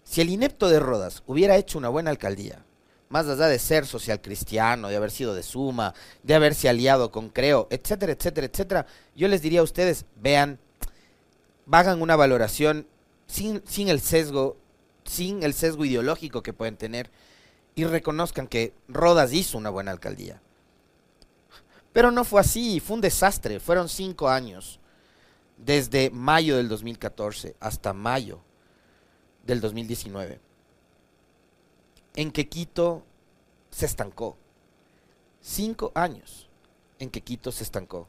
Si 0.04 0.20
el 0.20 0.30
inepto 0.30 0.68
de 0.68 0.82
Rodas 0.82 1.24
hubiera 1.26 1.56
hecho 1.56 1.78
una 1.78 1.88
buena 1.88 2.10
alcaldía, 2.10 2.66
más 3.12 3.28
allá 3.28 3.48
de 3.48 3.60
ser 3.60 3.86
social 3.86 4.22
cristiano, 4.22 4.88
de 4.88 4.96
haber 4.96 5.12
sido 5.12 5.36
de 5.36 5.44
Suma, 5.44 5.94
de 6.24 6.34
haberse 6.34 6.70
aliado 6.70 7.12
con 7.12 7.30
Creo, 7.30 7.68
etcétera, 7.70 8.14
etcétera, 8.14 8.48
etcétera, 8.48 8.86
yo 9.16 9.28
les 9.28 9.42
diría 9.42 9.60
a 9.60 9.64
ustedes, 9.64 10.06
vean, 10.16 10.58
hagan 11.70 12.02
una 12.02 12.16
valoración 12.16 12.88
sin, 13.28 13.62
sin 13.68 13.90
el 13.90 14.00
sesgo, 14.00 14.58
sin 15.04 15.44
el 15.44 15.54
sesgo 15.54 15.86
ideológico 15.86 16.42
que 16.42 16.54
pueden 16.54 16.78
tener 16.78 17.12
y 17.76 17.84
reconozcan 17.84 18.48
que 18.48 18.74
Rodas 18.88 19.34
hizo 19.34 19.58
una 19.58 19.70
buena 19.70 19.92
alcaldía. 19.92 20.42
Pero 21.94 22.12
no 22.12 22.24
fue 22.24 22.42
así, 22.42 22.80
fue 22.80 22.96
un 22.96 23.02
desastre. 23.02 23.60
Fueron 23.60 23.90
cinco 23.90 24.30
años, 24.30 24.80
desde 25.58 26.10
mayo 26.10 26.58
del 26.58 26.70
2014 26.70 27.56
hasta 27.60 27.94
mayo 27.94 28.42
del 29.46 29.62
2019, 29.62 30.40
en 32.16 32.32
que 32.32 32.48
Quito 32.48 33.04
se 33.70 33.86
estancó. 33.86 34.38
Cinco 35.42 35.92
años 35.96 36.50
en 37.00 37.10
que 37.10 37.22
Quito 37.22 37.52
se 37.52 37.64
estancó. 37.64 38.08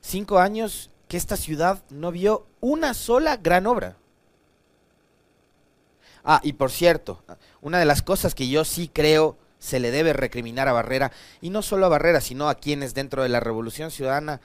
Cinco 0.00 0.38
años 0.38 0.90
que 1.08 1.16
esta 1.16 1.36
ciudad 1.36 1.82
no 1.90 2.10
vio 2.10 2.46
una 2.60 2.94
sola 2.94 3.36
gran 3.36 3.66
obra. 3.66 3.96
Ah, 6.24 6.40
y 6.42 6.54
por 6.54 6.70
cierto, 6.70 7.22
una 7.60 7.78
de 7.78 7.84
las 7.84 8.02
cosas 8.02 8.34
que 8.34 8.48
yo 8.48 8.64
sí 8.64 8.88
creo 8.92 9.36
se 9.58 9.78
le 9.78 9.92
debe 9.92 10.12
recriminar 10.12 10.66
a 10.68 10.72
Barrera, 10.72 11.12
y 11.40 11.50
no 11.50 11.62
solo 11.62 11.86
a 11.86 11.88
Barrera, 11.88 12.20
sino 12.20 12.48
a 12.48 12.56
quienes 12.56 12.94
dentro 12.94 13.22
de 13.22 13.28
la 13.28 13.38
Revolución 13.38 13.92
Ciudadana 13.92 14.40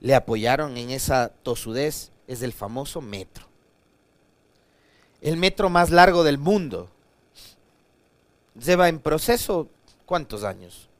le 0.00 0.14
apoyaron 0.14 0.78
en 0.78 0.90
esa 0.90 1.28
tosudez, 1.42 2.12
es 2.26 2.40
el 2.40 2.54
famoso 2.54 3.02
metro. 3.02 3.46
El 5.24 5.38
metro 5.38 5.70
más 5.70 5.88
largo 5.88 6.22
del 6.22 6.36
mundo. 6.36 6.90
Lleva 8.62 8.90
en 8.90 8.98
proceso, 8.98 9.70
¿cuántos 10.04 10.44
años? 10.44 10.90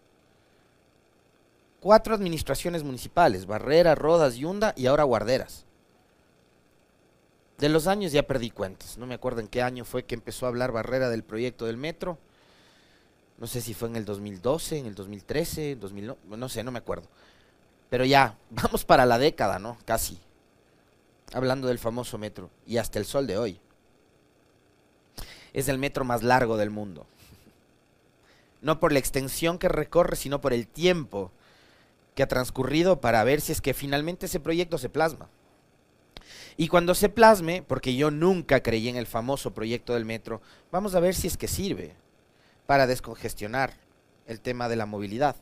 Cuatro 1.79 2.15
administraciones 2.15 2.83
municipales, 2.83 3.45
Barrera, 3.45 3.95
Rodas, 3.95 4.37
Yunda 4.37 4.73
y 4.79 4.87
ahora 4.87 5.03
Guarderas. 5.05 5.67
De 7.59 7.69
los 7.69 7.87
años 7.87 8.13
ya 8.13 8.23
perdí 8.23 8.49
cuentas, 8.49 8.97
no 8.97 9.05
me 9.05 9.15
acuerdo 9.15 9.43
en 9.43 9.47
qué 9.47 9.61
año 9.61 9.85
fue 9.85 10.05
que 10.05 10.15
empezó 10.15 10.47
a 10.47 10.49
hablar 10.49 10.73
Barrera 10.73 11.11
del 11.11 11.23
proyecto 11.23 11.67
del 11.67 11.77
metro. 11.77 12.17
No 13.37 13.47
sé 13.47 13.61
si 13.61 13.75
fue 13.75 13.91
en 13.91 13.97
el 13.97 14.07
2012, 14.07 14.79
en 14.79 14.87
el 14.87 14.95
2013, 14.95 15.77
2009, 15.77 16.19
no 16.39 16.49
sé, 16.49 16.65
no 16.65 16.73
me 16.73 16.79
acuerdo. 16.79 17.09
Pero 17.91 18.07
ya, 18.07 18.39
vamos 18.49 18.87
para 18.87 19.05
la 19.05 19.19
década, 19.19 19.59
¿no? 19.59 19.77
Casi. 19.85 20.19
Hablando 21.35 21.69
del 21.69 21.79
famoso 21.79 22.17
metro. 22.17 22.49
Y 22.67 22.79
hasta 22.79 22.99
el 22.99 23.05
sol 23.05 23.27
de 23.27 23.37
hoy. 23.37 23.61
Es 25.55 25.69
el 25.69 25.79
metro 25.79 26.05
más 26.05 26.23
largo 26.23 26.59
del 26.59 26.69
mundo. 26.69 27.07
No 28.61 28.81
por 28.81 28.93
la 28.93 28.99
extensión 28.99 29.59
que 29.59 29.69
recorre, 29.69 30.17
sino 30.17 30.43
por 30.43 30.53
el 30.53 30.67
tiempo 30.67 31.31
que 32.15 32.23
ha 32.23 32.29
transcurrido 32.29 33.01
para 33.01 33.25
ver 33.25 33.41
si 33.41 33.53
es 33.53 33.61
que 33.61 33.73
finalmente 33.73 34.27
ese 34.27 34.41
proyecto 34.41 34.77
se 34.77 34.91
plasma. 34.91 35.29
Y 36.57 36.69
cuando 36.69 36.95
se 36.95 37.09
plasme, 37.09 37.63
porque 37.63 37.97
yo 37.97 38.11
nunca 38.11 38.63
creí 38.63 38.89
en 38.89 38.97
el 38.97 39.07
famoso 39.07 39.53
proyecto 39.55 39.95
del 39.95 40.05
metro, 40.05 40.41
vamos 40.71 40.95
a 40.95 41.01
ver 41.01 41.15
si 41.15 41.27
es 41.27 41.37
que 41.37 41.49
sirve 41.49 41.95
para 42.67 42.87
descongestionar 42.87 43.75
el 44.27 44.41
tema 44.41 44.69
de 44.69 44.77
la 44.77 44.87
movilidad. 44.87 45.37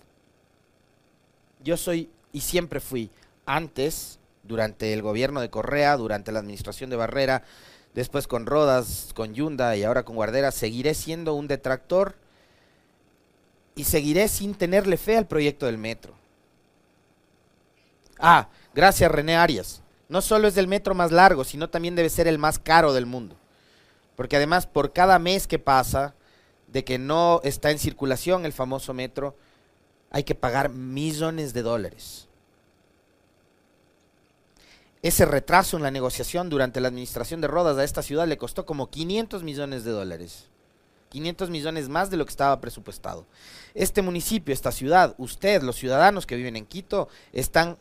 Yo 1.63 1.77
soy 1.77 2.11
y 2.33 2.41
siempre 2.41 2.81
fui 2.81 3.11
antes, 3.45 4.19
durante 4.43 4.93
el 4.93 5.03
gobierno 5.03 5.41
de 5.41 5.51
Correa, 5.51 5.97
durante 5.97 6.33
la 6.33 6.41
administración 6.41 6.91
de 6.91 6.97
Barrera, 6.97 7.45
después 7.95 8.27
con 8.27 8.47
Rodas, 8.47 9.11
con 9.15 9.35
Yunda 9.35 9.77
y 9.77 9.85
ahora 9.85 10.05
con 10.05 10.17
Guardera, 10.17 10.51
seguiré 10.51 10.95
siendo 10.95 11.35
un 11.35 11.49
detractor 11.49 12.15
y 13.75 13.85
seguiré 13.85 14.29
sin 14.29 14.55
tenerle 14.55 14.97
fe 14.97 15.17
al 15.17 15.27
proyecto 15.27 15.67
del 15.67 15.79
metro. 15.79 16.15
Ah, 18.19 18.49
gracias 18.75 19.11
René 19.11 19.37
Arias. 19.37 19.83
No 20.09 20.21
solo 20.21 20.47
es 20.47 20.57
el 20.57 20.69
metro 20.69 20.95
más 20.95 21.11
largo, 21.11 21.43
sino 21.43 21.71
también 21.71 21.97
debe 21.97 22.11
ser 22.11 22.29
el 22.29 22.39
más 22.39 22.59
caro 22.59 22.93
del 22.93 23.07
mundo. 23.07 23.37
Porque 24.15 24.37
además 24.37 24.67
por 24.67 24.93
cada 24.93 25.19
mes 25.19 25.47
que 25.47 25.59
pasa 25.59 26.15
de 26.67 26.85
que 26.85 26.99
no 26.99 27.41
está 27.45 27.71
en 27.71 27.79
circulación 27.79 28.45
el 28.45 28.53
famoso 28.53 28.93
metro, 28.95 29.37
hay 30.11 30.25
que 30.25 30.35
pagar 30.35 30.69
millones 30.69 31.55
de 31.55 31.63
dólares. 31.63 32.29
Ese 35.03 35.27
retraso 35.27 35.77
en 35.77 35.83
la 35.83 35.91
negociación 35.91 36.49
durante 36.49 36.81
la 36.81 36.87
administración 36.87 37.41
de 37.41 37.49
Rodas 37.49 37.77
a 37.77 37.83
esta 37.83 38.03
ciudad 38.03 38.29
le 38.29 38.39
costó 38.39 38.65
como 38.65 38.89
500 38.89 39.43
millones 39.43 39.83
de 39.83 39.91
dólares. 39.91 40.49
500 41.09 41.51
millones 41.51 41.89
más 41.89 42.09
de 42.09 42.17
lo 42.17 42.25
que 42.25 42.31
estaba 42.31 42.61
presupuestado. 42.61 43.27
Este 43.75 44.01
municipio, 44.01 44.55
esta 44.55 44.71
ciudad, 44.71 45.17
usted, 45.19 45.63
los 45.63 45.75
ciudadanos 45.75 46.25
que 46.25 46.37
viven 46.37 46.55
en 46.55 46.67
Quito, 46.67 47.09
están 47.33 47.79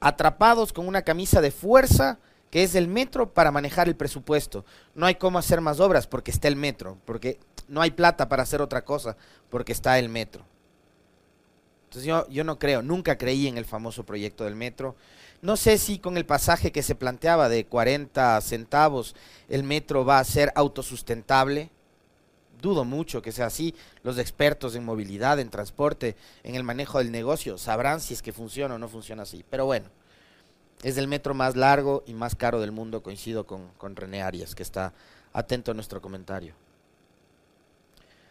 atrapados 0.00 0.72
con 0.72 0.88
una 0.88 1.02
camisa 1.02 1.40
de 1.40 1.52
fuerza 1.52 2.18
que 2.50 2.64
es 2.64 2.74
el 2.74 2.88
metro 2.88 3.32
para 3.32 3.52
manejar 3.52 3.86
el 3.86 3.94
presupuesto. 3.94 4.64
No 4.96 5.06
hay 5.06 5.14
cómo 5.14 5.38
hacer 5.38 5.60
más 5.60 5.78
obras 5.78 6.08
porque 6.08 6.32
está 6.32 6.48
el 6.48 6.56
metro, 6.56 6.98
porque 7.04 7.38
no 7.68 7.80
hay 7.80 7.92
plata 7.92 8.28
para 8.28 8.42
hacer 8.42 8.60
otra 8.60 8.84
cosa 8.84 9.16
porque 9.48 9.72
está 9.72 9.96
el 10.00 10.08
metro. 10.08 10.44
Entonces 11.92 12.08
yo, 12.08 12.26
yo 12.30 12.42
no 12.42 12.58
creo, 12.58 12.80
nunca 12.80 13.18
creí 13.18 13.48
en 13.48 13.58
el 13.58 13.66
famoso 13.66 14.06
proyecto 14.06 14.44
del 14.44 14.56
metro. 14.56 14.96
No 15.42 15.58
sé 15.58 15.76
si 15.76 15.98
con 15.98 16.16
el 16.16 16.24
pasaje 16.24 16.72
que 16.72 16.82
se 16.82 16.94
planteaba 16.94 17.50
de 17.50 17.66
40 17.66 18.40
centavos 18.40 19.14
el 19.50 19.62
metro 19.62 20.02
va 20.02 20.18
a 20.18 20.24
ser 20.24 20.52
autosustentable. 20.54 21.68
Dudo 22.62 22.86
mucho 22.86 23.20
que 23.20 23.30
sea 23.30 23.44
así. 23.44 23.74
Los 24.04 24.16
expertos 24.16 24.74
en 24.74 24.86
movilidad, 24.86 25.38
en 25.38 25.50
transporte, 25.50 26.16
en 26.44 26.54
el 26.54 26.62
manejo 26.62 26.96
del 26.96 27.12
negocio 27.12 27.58
sabrán 27.58 28.00
si 28.00 28.14
es 28.14 28.22
que 28.22 28.32
funciona 28.32 28.76
o 28.76 28.78
no 28.78 28.88
funciona 28.88 29.24
así. 29.24 29.44
Pero 29.50 29.66
bueno, 29.66 29.90
es 30.82 30.96
el 30.96 31.08
metro 31.08 31.34
más 31.34 31.56
largo 31.56 32.04
y 32.06 32.14
más 32.14 32.36
caro 32.36 32.58
del 32.58 32.72
mundo. 32.72 33.02
Coincido 33.02 33.46
con, 33.46 33.68
con 33.76 33.96
René 33.96 34.22
Arias, 34.22 34.54
que 34.54 34.62
está 34.62 34.94
atento 35.34 35.72
a 35.72 35.74
nuestro 35.74 36.00
comentario. 36.00 36.54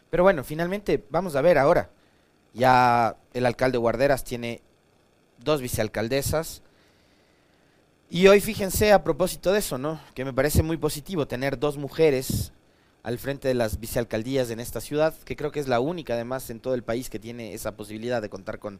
Pero 0.09 0.23
bueno, 0.23 0.43
finalmente 0.43 1.05
vamos 1.11 1.35
a 1.35 1.41
ver 1.41 1.59
ahora. 1.59 1.91
Ya 2.53 3.15
el 3.33 3.45
alcalde 3.45 3.77
Guarderas 3.77 4.23
tiene 4.23 4.61
dos 5.39 5.61
vicealcaldesas. 5.61 6.61
Y 8.09 8.27
hoy 8.27 8.41
fíjense 8.41 8.91
a 8.91 9.03
propósito 9.03 9.53
de 9.53 9.59
eso, 9.59 9.77
¿no? 9.77 10.01
Que 10.13 10.25
me 10.25 10.33
parece 10.33 10.63
muy 10.63 10.77
positivo 10.77 11.27
tener 11.27 11.57
dos 11.57 11.77
mujeres 11.77 12.51
al 13.03 13.17
frente 13.17 13.47
de 13.47 13.53
las 13.53 13.79
vicealcaldías 13.79 14.49
en 14.49 14.59
esta 14.59 14.81
ciudad, 14.81 15.15
que 15.23 15.35
creo 15.35 15.51
que 15.51 15.59
es 15.59 15.67
la 15.67 15.79
única 15.79 16.13
además 16.13 16.49
en 16.49 16.59
todo 16.59 16.73
el 16.73 16.83
país 16.83 17.09
que 17.09 17.19
tiene 17.19 17.53
esa 17.53 17.75
posibilidad 17.75 18.21
de 18.21 18.29
contar 18.29 18.59
con, 18.59 18.79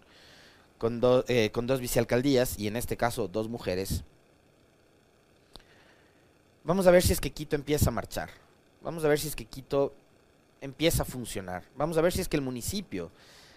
con, 0.78 1.02
eh, 1.28 1.50
con 1.52 1.66
dos 1.66 1.80
vicealcaldías 1.80 2.60
y 2.60 2.68
en 2.68 2.76
este 2.76 2.98
caso 2.98 3.28
dos 3.28 3.50
mujeres. 3.50 4.04
Vamos 6.64 6.86
a 6.86 6.92
ver 6.92 7.02
si 7.02 7.14
es 7.14 7.22
que 7.22 7.32
Quito 7.32 7.56
empieza 7.56 7.90
a 7.90 7.94
marchar. 7.94 8.30
Vamos 8.84 9.04
a 9.04 9.08
ver 9.08 9.20
si 9.20 9.28
es 9.28 9.36
que 9.36 9.46
Quito 9.46 9.94
empieza 10.60 11.04
a 11.04 11.06
funcionar. 11.06 11.64
Vamos 11.76 11.98
a 11.98 12.02
ver 12.02 12.14
si 12.14 12.22
es 12.22 12.28
que 12.28 12.38
el 12.38 12.44
municipio 12.44 13.12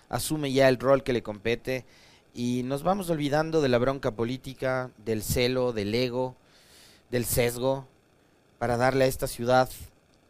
asume 0.08 0.52
ya 0.52 0.68
el 0.68 0.78
rol 0.78 1.02
que 1.02 1.12
le 1.12 1.22
compete 1.22 1.84
y 2.34 2.62
nos 2.64 2.82
vamos 2.82 3.10
olvidando 3.10 3.60
de 3.60 3.68
la 3.68 3.78
bronca 3.78 4.10
política, 4.10 4.90
del 5.04 5.22
celo, 5.22 5.72
del 5.72 5.94
ego, 5.94 6.34
del 7.10 7.24
sesgo, 7.24 7.86
para 8.58 8.76
darle 8.76 9.04
a 9.04 9.08
esta 9.08 9.26
ciudad 9.26 9.70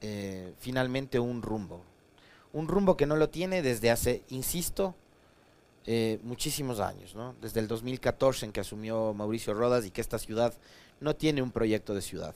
eh, 0.00 0.52
finalmente 0.58 1.18
un 1.18 1.40
rumbo. 1.40 1.82
Un 2.52 2.68
rumbo 2.68 2.96
que 2.96 3.06
no 3.06 3.16
lo 3.16 3.30
tiene 3.30 3.62
desde 3.62 3.90
hace, 3.90 4.22
insisto, 4.28 4.94
eh, 5.86 6.18
muchísimos 6.22 6.80
años, 6.80 7.14
¿no? 7.14 7.34
Desde 7.40 7.60
el 7.60 7.68
2014 7.68 8.46
en 8.46 8.52
que 8.52 8.60
asumió 8.60 9.12
Mauricio 9.14 9.54
Rodas 9.54 9.84
y 9.84 9.90
que 9.90 10.00
esta 10.00 10.18
ciudad 10.18 10.54
no 11.00 11.14
tiene 11.14 11.42
un 11.42 11.50
proyecto 11.50 11.94
de 11.94 12.02
ciudad. 12.02 12.34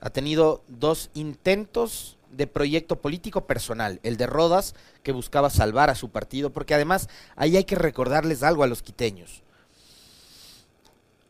Ha 0.00 0.10
tenido 0.10 0.62
dos 0.68 1.10
intentos 1.14 2.17
de 2.30 2.46
proyecto 2.46 3.00
político 3.00 3.46
personal, 3.46 4.00
el 4.02 4.16
de 4.16 4.26
Rodas, 4.26 4.74
que 5.02 5.12
buscaba 5.12 5.50
salvar 5.50 5.90
a 5.90 5.94
su 5.94 6.10
partido, 6.10 6.50
porque 6.50 6.74
además 6.74 7.08
ahí 7.36 7.56
hay 7.56 7.64
que 7.64 7.76
recordarles 7.76 8.42
algo 8.42 8.62
a 8.62 8.66
los 8.66 8.82
quiteños. 8.82 9.42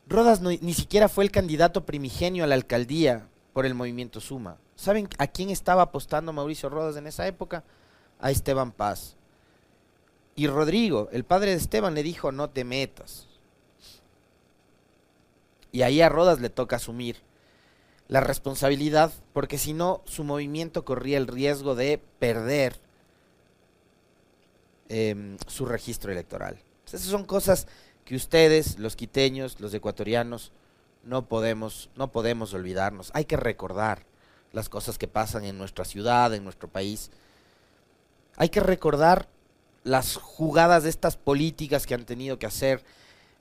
Rodas 0.06 0.40
ni 0.40 0.74
siquiera 0.74 1.08
fue 1.08 1.24
el 1.24 1.30
candidato 1.30 1.84
primigenio 1.84 2.44
a 2.44 2.46
la 2.46 2.54
alcaldía 2.54 3.28
por 3.52 3.66
el 3.66 3.74
movimiento 3.74 4.20
Suma. 4.20 4.56
¿Saben 4.74 5.08
a 5.18 5.26
quién 5.26 5.50
estaba 5.50 5.82
apostando 5.82 6.32
Mauricio 6.32 6.68
Rodas 6.68 6.96
en 6.96 7.06
esa 7.06 7.26
época? 7.26 7.64
A 8.20 8.30
Esteban 8.30 8.72
Paz. 8.72 9.16
Y 10.34 10.46
Rodrigo, 10.46 11.08
el 11.12 11.24
padre 11.24 11.50
de 11.50 11.56
Esteban, 11.56 11.94
le 11.94 12.02
dijo, 12.02 12.32
no 12.32 12.48
te 12.48 12.64
metas. 12.64 13.26
Y 15.72 15.82
ahí 15.82 16.00
a 16.00 16.08
Rodas 16.08 16.40
le 16.40 16.48
toca 16.48 16.76
asumir 16.76 17.27
la 18.08 18.20
responsabilidad, 18.20 19.12
porque 19.32 19.58
si 19.58 19.74
no, 19.74 20.02
su 20.06 20.24
movimiento 20.24 20.84
corría 20.84 21.18
el 21.18 21.26
riesgo 21.26 21.74
de 21.74 22.00
perder 22.18 22.80
em, 24.88 25.36
su 25.46 25.66
registro 25.66 26.10
electoral. 26.10 26.58
esas 26.86 27.02
son 27.02 27.24
cosas 27.24 27.66
que 28.06 28.16
ustedes, 28.16 28.78
los 28.78 28.96
quiteños, 28.96 29.60
los 29.60 29.74
ecuatorianos, 29.74 30.52
no 31.04 31.26
podemos, 31.26 31.90
no 31.96 32.10
podemos 32.10 32.54
olvidarnos. 32.54 33.10
Hay 33.12 33.26
que 33.26 33.36
recordar 33.36 34.06
las 34.52 34.70
cosas 34.70 34.96
que 34.96 35.06
pasan 35.08 35.44
en 35.44 35.58
nuestra 35.58 35.84
ciudad, 35.84 36.32
en 36.34 36.44
nuestro 36.44 36.68
país. 36.68 37.10
Hay 38.36 38.48
que 38.48 38.60
recordar 38.60 39.28
las 39.84 40.16
jugadas 40.16 40.84
de 40.84 40.90
estas 40.90 41.16
políticas 41.16 41.86
que 41.86 41.94
han 41.94 42.06
tenido 42.06 42.38
que 42.38 42.46
hacer 42.46 42.82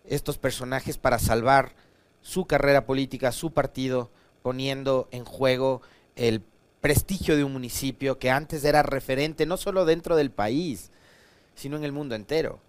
estos 0.06 0.38
personajes 0.38 0.98
para 0.98 1.20
salvar 1.20 1.74
su 2.22 2.46
carrera 2.46 2.86
política, 2.86 3.32
su 3.32 3.52
partido, 3.52 4.10
poniendo 4.48 5.10
en 5.12 5.26
juego 5.26 5.82
el 6.16 6.42
prestigio 6.80 7.36
de 7.36 7.44
un 7.44 7.52
municipio 7.52 8.18
que 8.18 8.32
antes 8.32 8.64
era 8.64 8.82
referente 8.82 9.46
no 9.46 9.58
solo 9.58 9.84
dentro 9.84 10.16
del 10.16 10.32
país, 10.32 10.90
sino 11.54 11.76
en 11.76 11.84
el 11.84 11.92
mundo 11.92 12.16
entero. 12.16 12.62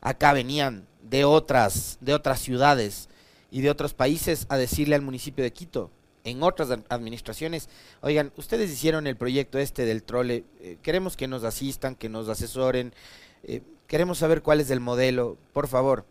Acá 0.00 0.32
venían 0.32 0.86
de 1.02 1.26
otras, 1.26 1.98
de 2.00 2.14
otras 2.14 2.40
ciudades 2.40 3.10
y 3.50 3.60
de 3.60 3.68
otros 3.68 3.92
países 3.92 4.46
a 4.48 4.56
decirle 4.56 4.94
al 4.94 5.02
municipio 5.02 5.44
de 5.44 5.52
Quito, 5.52 5.90
en 6.24 6.42
otras 6.42 6.70
administraciones, 6.88 7.68
oigan, 8.00 8.32
ustedes 8.38 8.70
hicieron 8.70 9.06
el 9.06 9.18
proyecto 9.18 9.58
este 9.58 9.84
del 9.84 10.04
trole, 10.04 10.46
eh, 10.60 10.78
queremos 10.80 11.14
que 11.14 11.28
nos 11.28 11.44
asistan, 11.44 11.94
que 11.94 12.08
nos 12.08 12.30
asesoren, 12.30 12.94
eh, 13.42 13.60
queremos 13.86 14.16
saber 14.16 14.40
cuál 14.40 14.62
es 14.62 14.70
el 14.70 14.80
modelo, 14.80 15.36
por 15.52 15.68
favor. 15.68 16.06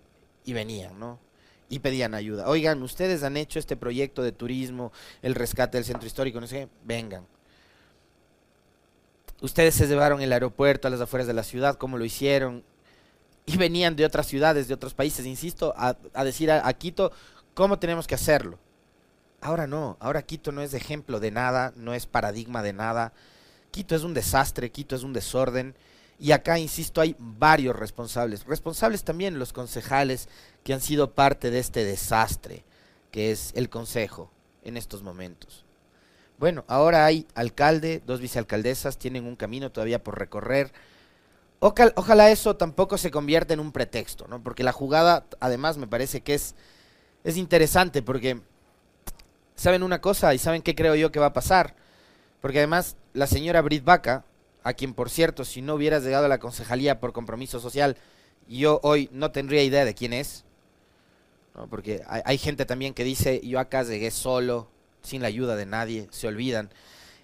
Y 0.46 0.54
venían, 0.54 1.00
¿no? 1.00 1.18
Y 1.70 1.80
pedían 1.80 2.14
ayuda. 2.14 2.48
Oigan, 2.48 2.82
ustedes 2.84 3.24
han 3.24 3.38
hecho 3.38 3.60
este 3.60 3.76
proyecto 3.76 4.24
de 4.24 4.32
turismo, 4.32 4.92
el 5.22 5.36
rescate 5.36 5.78
del 5.78 5.86
centro 5.86 6.08
histórico, 6.08 6.40
no 6.40 6.48
sé, 6.48 6.68
vengan. 6.84 7.26
Ustedes 9.42 9.76
se 9.76 9.88
llevaron 9.88 10.22
el 10.22 10.34
aeropuerto 10.34 10.88
a 10.88 10.92
las 10.92 11.02
afueras 11.02 11.28
de 11.28 11.34
la 11.34 11.44
ciudad, 11.44 11.76
¿cómo 11.76 11.98
lo 11.98 12.06
hicieron? 12.06 12.64
Y 13.46 13.58
venían 13.58 13.96
de 13.96 14.06
otras 14.06 14.28
ciudades, 14.28 14.68
de 14.68 14.74
otros 14.74 14.94
países, 14.94 15.26
insisto, 15.26 15.74
a, 15.78 15.96
decir 16.24 16.52
a, 16.52 16.68
a 16.68 16.74
Quito 16.74 17.12
cómo 17.54 17.80
tenemos 17.80 18.08
que 18.08 18.16
hacerlo. 18.16 18.58
Ahora 19.42 19.68
no, 19.68 19.98
ahora 20.00 20.24
Quito 20.24 20.52
no 20.52 20.62
es 20.62 20.74
ejemplo 20.74 21.20
de 21.20 21.32
nada, 21.32 21.72
no 21.76 21.94
es 21.94 22.08
paradigma 22.08 22.64
de 22.64 22.74
nada. 22.74 23.14
Quito 23.72 23.96
es 23.96 24.04
un 24.04 24.14
desastre, 24.14 24.72
Quito 24.72 24.96
es 24.96 25.04
un 25.04 25.14
desorden 25.14 25.76
Y 26.20 26.32
acá, 26.32 26.58
insisto, 26.58 27.02
hay 27.02 27.16
varios 27.20 27.76
responsables. 27.76 28.46
Responsables 28.46 29.04
también 29.04 29.38
los 29.38 29.54
concejales 29.54 30.30
que 30.64 30.74
han 30.74 30.82
sido 30.82 31.14
parte 31.14 31.52
de 31.52 31.60
este 31.60 31.86
desastre 31.86 32.64
que 33.12 33.32
es 33.32 33.52
el 33.56 33.70
Consejo 33.70 34.32
en 34.64 34.78
estos 34.78 35.04
momentos. 35.04 35.66
Bueno, 36.38 36.66
ahora 36.68 37.06
hay 37.06 37.26
alcalde, 37.34 38.02
dos 38.06 38.20
vicealcaldesas, 38.20 38.98
tienen 38.98 39.26
un 39.26 39.36
camino 39.36 39.72
todavía 39.72 40.04
por 40.04 40.20
recorrer. 40.20 40.72
Ojalá, 41.60 42.30
eso 42.30 42.56
tampoco 42.56 42.98
se 43.00 43.10
convierta 43.10 43.54
en 43.54 43.60
un 43.60 43.72
pretexto, 43.72 44.28
¿no? 44.28 44.44
Porque 44.44 44.64
la 44.64 44.72
jugada, 44.72 45.26
además, 45.40 45.78
me 45.78 45.88
parece 45.88 46.22
que 46.22 46.36
es, 46.36 46.54
es 47.24 47.38
interesante, 47.38 48.04
porque 48.04 48.40
saben 49.56 49.82
una 49.82 50.00
cosa 50.00 50.36
y 50.36 50.38
saben 50.38 50.62
qué 50.62 50.76
creo 50.76 50.94
yo 50.94 51.12
que 51.12 51.20
va 51.20 51.28
a 51.28 51.34
pasar. 51.34 51.76
Porque 52.40 52.60
además, 52.60 52.98
la 53.14 53.26
señora 53.26 53.64
Brit 53.64 53.84
Vaca, 53.84 54.24
a 54.64 54.74
quien 54.74 54.94
por 54.94 55.10
cierto, 55.10 55.46
si 55.46 55.62
no 55.62 55.76
hubieras 55.76 56.04
llegado 56.04 56.26
a 56.26 56.30
la 56.30 56.40
concejalía 56.40 57.00
por 57.00 57.14
compromiso 57.14 57.60
social, 57.60 57.98
yo 58.48 58.80
hoy 58.84 59.10
no 59.12 59.32
tendría 59.32 59.64
idea 59.64 59.86
de 59.86 59.94
quién 59.94 60.14
es. 60.14 60.46
Porque 61.70 62.04
hay, 62.08 62.38
gente 62.38 62.66
también 62.66 62.94
que 62.94 63.04
dice, 63.04 63.42
yo 63.44 63.60
acá 63.60 63.82
llegué 63.82 64.12
solo, 64.12 64.70
sin 65.02 65.24
la 65.24 65.28
ayuda 65.28 65.56
de 65.56 65.66
nadie, 65.66 66.08
se 66.12 66.28
olvidan. 66.28 66.70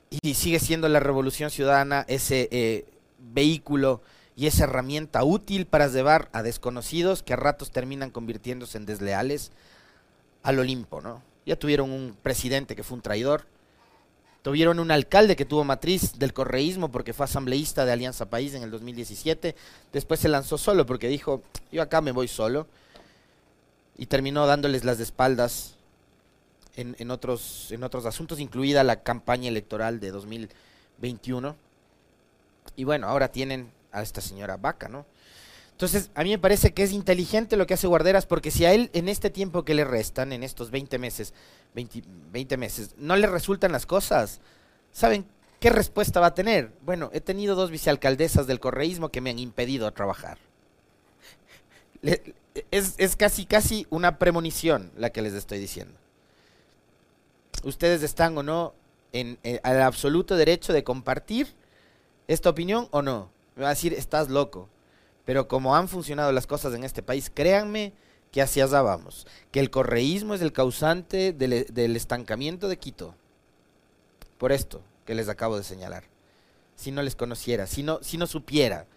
Y 0.09 0.33
sigue 0.33 0.59
siendo 0.59 0.89
la 0.89 0.99
revolución 0.99 1.51
ciudadana 1.51 2.03
ese 2.07 2.49
eh, 2.51 2.85
vehículo 3.19 4.01
y 4.35 4.47
esa 4.47 4.63
herramienta 4.63 5.23
útil 5.23 5.67
para 5.67 5.87
llevar 5.87 6.29
a 6.33 6.41
desconocidos 6.41 7.21
que 7.21 7.33
a 7.33 7.35
ratos 7.35 7.71
terminan 7.71 8.09
convirtiéndose 8.09 8.77
en 8.77 8.87
desleales 8.87 9.51
al 10.41 10.59
Olimpo, 10.59 11.01
¿no? 11.01 11.21
Ya 11.45 11.55
tuvieron 11.55 11.91
un 11.91 12.17
presidente 12.21 12.75
que 12.75 12.83
fue 12.83 12.95
un 12.95 13.01
traidor, 13.01 13.45
tuvieron 14.43 14.79
un 14.79 14.91
alcalde 14.91 15.35
que 15.35 15.45
tuvo 15.45 15.63
matriz 15.63 16.19
del 16.19 16.33
correísmo 16.33 16.91
porque 16.91 17.13
fue 17.13 17.23
asambleísta 17.23 17.85
de 17.85 17.93
Alianza 17.93 18.29
País 18.29 18.53
en 18.53 18.61
el 18.61 18.69
2017, 18.69 19.55
después 19.91 20.19
se 20.19 20.29
lanzó 20.29 20.59
solo 20.59 20.85
porque 20.85 21.07
dijo, 21.07 21.41
yo 21.71 21.81
acá 21.81 22.01
me 22.01 22.11
voy 22.11 22.27
solo, 22.27 22.67
y 23.97 24.07
terminó 24.07 24.45
dándoles 24.45 24.83
las 24.83 24.99
espaldas 24.99 25.75
en, 26.75 27.11
otros, 27.11 27.71
en 27.71 27.83
otros 27.83 28.05
asuntos, 28.05 28.39
incluida 28.39 28.83
la 28.83 29.01
campaña 29.01 29.47
electoral 29.47 29.99
de 29.99 30.11
2021. 30.11 31.55
Y 32.75 32.83
bueno, 32.83 33.07
ahora 33.07 33.27
tienen 33.27 33.71
a 33.91 34.01
esta 34.01 34.21
señora 34.21 34.57
Vaca, 34.57 34.89
¿no? 34.89 35.05
Entonces, 35.73 36.11
a 36.15 36.23
mí 36.23 36.29
me 36.29 36.39
parece 36.39 36.73
que 36.73 36.83
es 36.83 36.91
inteligente 36.91 37.57
lo 37.57 37.67
que 37.67 37.73
hace 37.73 37.87
Guarderas, 37.87 38.25
porque 38.25 38.51
si 38.51 38.65
a 38.65 38.73
él 38.73 38.89
en 38.93 39.09
este 39.09 39.29
tiempo 39.29 39.65
que 39.65 39.73
le 39.73 39.83
restan, 39.83 40.31
en 40.31 40.43
estos 40.43 40.71
20 40.71 40.97
meses, 40.97 41.33
20, 41.73 42.57
meses, 42.57 42.95
no 42.97 43.15
le 43.15 43.27
resultan 43.27 43.71
las 43.71 43.85
cosas, 43.85 44.39
¿saben 44.91 45.25
qué 45.59 45.69
respuesta 45.69 46.19
va 46.19 46.27
a 46.27 46.35
tener? 46.35 46.71
Bueno, 46.81 47.09
he 47.13 47.21
tenido 47.21 47.55
dos 47.55 47.71
vicealcaldesas 47.71 48.47
del 48.47 48.59
correísmo 48.59 49.09
que 49.09 49.21
me 49.21 49.31
han 49.31 49.39
impedido 49.39 49.91
trabajar. 49.91 50.37
es, 52.71 52.95
es 52.97 53.15
casi, 53.15 53.45
casi 53.45 53.87
una 53.89 54.19
premonición 54.19 54.91
la 54.95 55.09
que 55.09 55.21
les 55.21 55.33
estoy 55.33 55.59
diciendo 55.59 56.03
ustedes 57.63 58.03
están 58.03 58.37
o 58.37 58.43
no 58.43 58.73
en, 59.11 59.39
al 59.63 59.81
absoluto 59.81 60.35
derecho 60.35 60.73
de 60.73 60.83
compartir 60.83 61.47
esta 62.27 62.49
opinión 62.49 62.87
o 62.91 63.01
no. 63.01 63.29
Me 63.55 63.63
va 63.63 63.69
a 63.69 63.73
decir, 63.73 63.93
estás 63.93 64.29
loco. 64.29 64.69
Pero 65.25 65.47
como 65.47 65.75
han 65.75 65.87
funcionado 65.87 66.31
las 66.31 66.47
cosas 66.47 66.73
en 66.73 66.83
este 66.83 67.01
país, 67.01 67.31
créanme 67.33 67.93
que 68.31 68.41
hacia 68.41 68.65
allá 68.65 68.81
vamos. 68.81 69.27
Que 69.51 69.59
el 69.59 69.69
correísmo 69.69 70.33
es 70.33 70.41
el 70.41 70.51
causante 70.51 71.33
del, 71.33 71.65
del 71.69 71.95
estancamiento 71.95 72.67
de 72.67 72.77
Quito. 72.77 73.15
Por 74.37 74.51
esto 74.51 74.81
que 75.05 75.15
les 75.15 75.29
acabo 75.29 75.57
de 75.57 75.63
señalar. 75.63 76.03
Si 76.75 76.91
no 76.91 77.01
les 77.01 77.15
conociera, 77.15 77.67
si 77.67 77.83
no, 77.83 77.99
si 78.01 78.17
no 78.17 78.27
supiera 78.27 78.87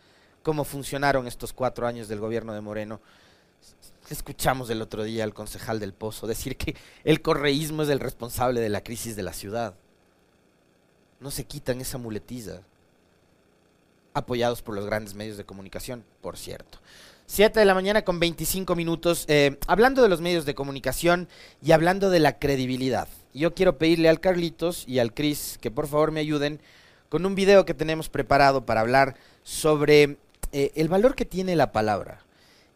cómo 0.42 0.64
funcionaron 0.64 1.26
estos 1.26 1.52
cuatro 1.52 1.86
años 1.86 2.08
del 2.08 2.20
gobierno 2.20 2.54
de 2.54 2.60
Moreno, 2.60 3.00
Escuchamos 4.08 4.70
el 4.70 4.82
otro 4.82 5.02
día 5.02 5.24
al 5.24 5.34
concejal 5.34 5.80
del 5.80 5.92
Pozo 5.92 6.28
decir 6.28 6.56
que 6.56 6.76
el 7.02 7.22
correísmo 7.22 7.82
es 7.82 7.88
el 7.88 7.98
responsable 7.98 8.60
de 8.60 8.68
la 8.68 8.84
crisis 8.84 9.16
de 9.16 9.24
la 9.24 9.32
ciudad. 9.32 9.74
No 11.18 11.32
se 11.32 11.44
quitan 11.44 11.80
esa 11.80 11.98
muletilla. 11.98 12.62
Apoyados 14.16 14.62
por 14.62 14.74
los 14.74 14.86
grandes 14.86 15.14
medios 15.14 15.36
de 15.36 15.44
comunicación, 15.44 16.02
por 16.22 16.38
cierto. 16.38 16.78
Siete 17.26 17.60
de 17.60 17.66
la 17.66 17.74
mañana 17.74 18.00
con 18.00 18.18
25 18.18 18.74
minutos. 18.74 19.26
Eh, 19.28 19.58
hablando 19.66 20.02
de 20.02 20.08
los 20.08 20.22
medios 20.22 20.46
de 20.46 20.54
comunicación 20.54 21.28
y 21.62 21.72
hablando 21.72 22.08
de 22.08 22.20
la 22.20 22.38
credibilidad. 22.38 23.08
Yo 23.34 23.52
quiero 23.52 23.76
pedirle 23.76 24.08
al 24.08 24.20
Carlitos 24.20 24.84
y 24.88 25.00
al 25.00 25.12
Cris 25.12 25.58
que 25.60 25.70
por 25.70 25.86
favor 25.86 26.12
me 26.12 26.20
ayuden 26.20 26.62
con 27.10 27.26
un 27.26 27.34
video 27.34 27.66
que 27.66 27.74
tenemos 27.74 28.08
preparado 28.08 28.64
para 28.64 28.80
hablar 28.80 29.16
sobre 29.42 30.16
eh, 30.52 30.72
el 30.76 30.88
valor 30.88 31.14
que 31.14 31.26
tiene 31.26 31.54
la 31.54 31.70
palabra 31.70 32.24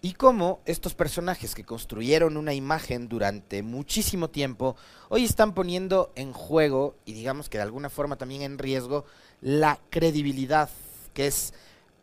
y 0.03 0.12
cómo 0.12 0.61
estos 0.64 0.94
personajes 0.94 1.55
que 1.55 1.64
construyeron 1.64 2.37
una 2.37 2.55
imagen 2.55 3.09
durante 3.09 3.62
muchísimo 3.62 4.29
tiempo, 4.29 4.76
hoy 5.09 5.24
están 5.24 5.55
poniendo 5.55 6.12
en 6.14 6.33
juego 6.33 6.96
y 7.05 7.12
digamos 7.12 7.48
que 7.48 7.59
de 7.59 7.64
alguna 7.64 7.90
forma 7.90 8.16
también 8.16 8.42
en 8.42 8.59
riesgo 8.59 9.05
la 9.40 9.79
credibilidad, 9.90 10.70
que 11.12 11.27
es 11.27 11.53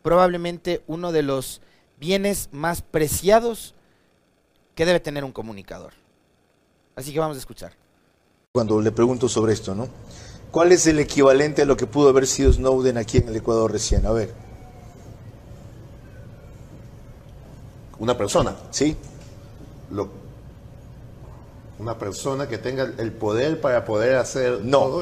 probablemente 0.02 0.82
uno 0.86 1.12
de 1.12 1.22
los 1.22 1.60
bienes 1.98 2.48
más 2.52 2.82
preciados 2.82 3.74
que 4.74 4.86
debe 4.86 5.00
tener 5.00 5.24
un 5.24 5.32
comunicador. 5.32 5.92
Así 6.94 7.12
que 7.12 7.18
vamos 7.18 7.36
a 7.36 7.40
escuchar. 7.40 7.72
Cuando 8.52 8.80
le 8.80 8.92
pregunto 8.92 9.28
sobre 9.28 9.52
esto, 9.52 9.74
¿no? 9.74 9.88
¿Cuál 10.50 10.72
es 10.72 10.86
el 10.86 10.98
equivalente 10.98 11.62
a 11.62 11.64
lo 11.64 11.76
que 11.76 11.86
pudo 11.86 12.08
haber 12.08 12.26
sido 12.26 12.52
Snowden 12.52 12.96
aquí 12.96 13.18
en 13.18 13.28
el 13.28 13.36
Ecuador 13.36 13.70
recién? 13.70 14.06
A 14.06 14.12
ver. 14.12 14.32
Una 17.98 18.16
persona. 18.16 18.56
Sí. 18.70 18.96
Lo, 19.90 20.08
una 21.78 21.96
persona 21.96 22.48
que 22.48 22.58
tenga 22.58 22.92
el 22.98 23.12
poder 23.12 23.60
para 23.60 23.84
poder 23.84 24.16
hacer. 24.16 24.60
No, 24.64 25.00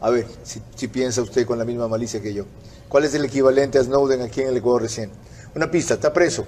a 0.00 0.10
ver, 0.10 0.26
si, 0.42 0.88
piensa 0.88 1.22
usted 1.22 1.46
con 1.46 1.58
la 1.58 1.64
misma 1.64 1.88
malicia 1.88 2.20
que 2.20 2.34
yo. 2.34 2.44
¿Cuál 2.88 3.04
es 3.04 3.14
el 3.14 3.24
equivalente 3.24 3.78
a 3.78 3.84
Snowden 3.84 4.22
aquí 4.22 4.42
en 4.42 4.48
el 4.48 4.56
Ecuador 4.56 4.82
recién? 4.82 5.10
Una 5.54 5.70
pista, 5.70 5.94
está 5.94 6.12
preso. 6.12 6.46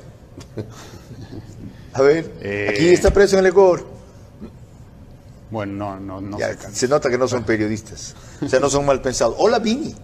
A 1.92 2.02
ver, 2.02 2.32
eh, 2.40 2.68
aquí 2.70 2.88
está 2.88 3.10
preso 3.10 3.36
en 3.36 3.40
el 3.40 3.46
Ecuador. 3.46 3.84
Bueno, 5.50 5.98
no, 5.98 6.20
no, 6.20 6.20
no. 6.20 6.38
se, 6.72 6.88
nota 6.88 7.08
que 7.08 7.18
no 7.18 7.26
son 7.26 7.44
periodistas. 7.44 8.14
O 8.42 8.48
sea, 8.48 8.60
no 8.60 8.68
son 8.68 8.84
mal 8.84 9.00
pensados. 9.00 9.34
Hola, 9.38 9.58
Vini. 9.58 9.94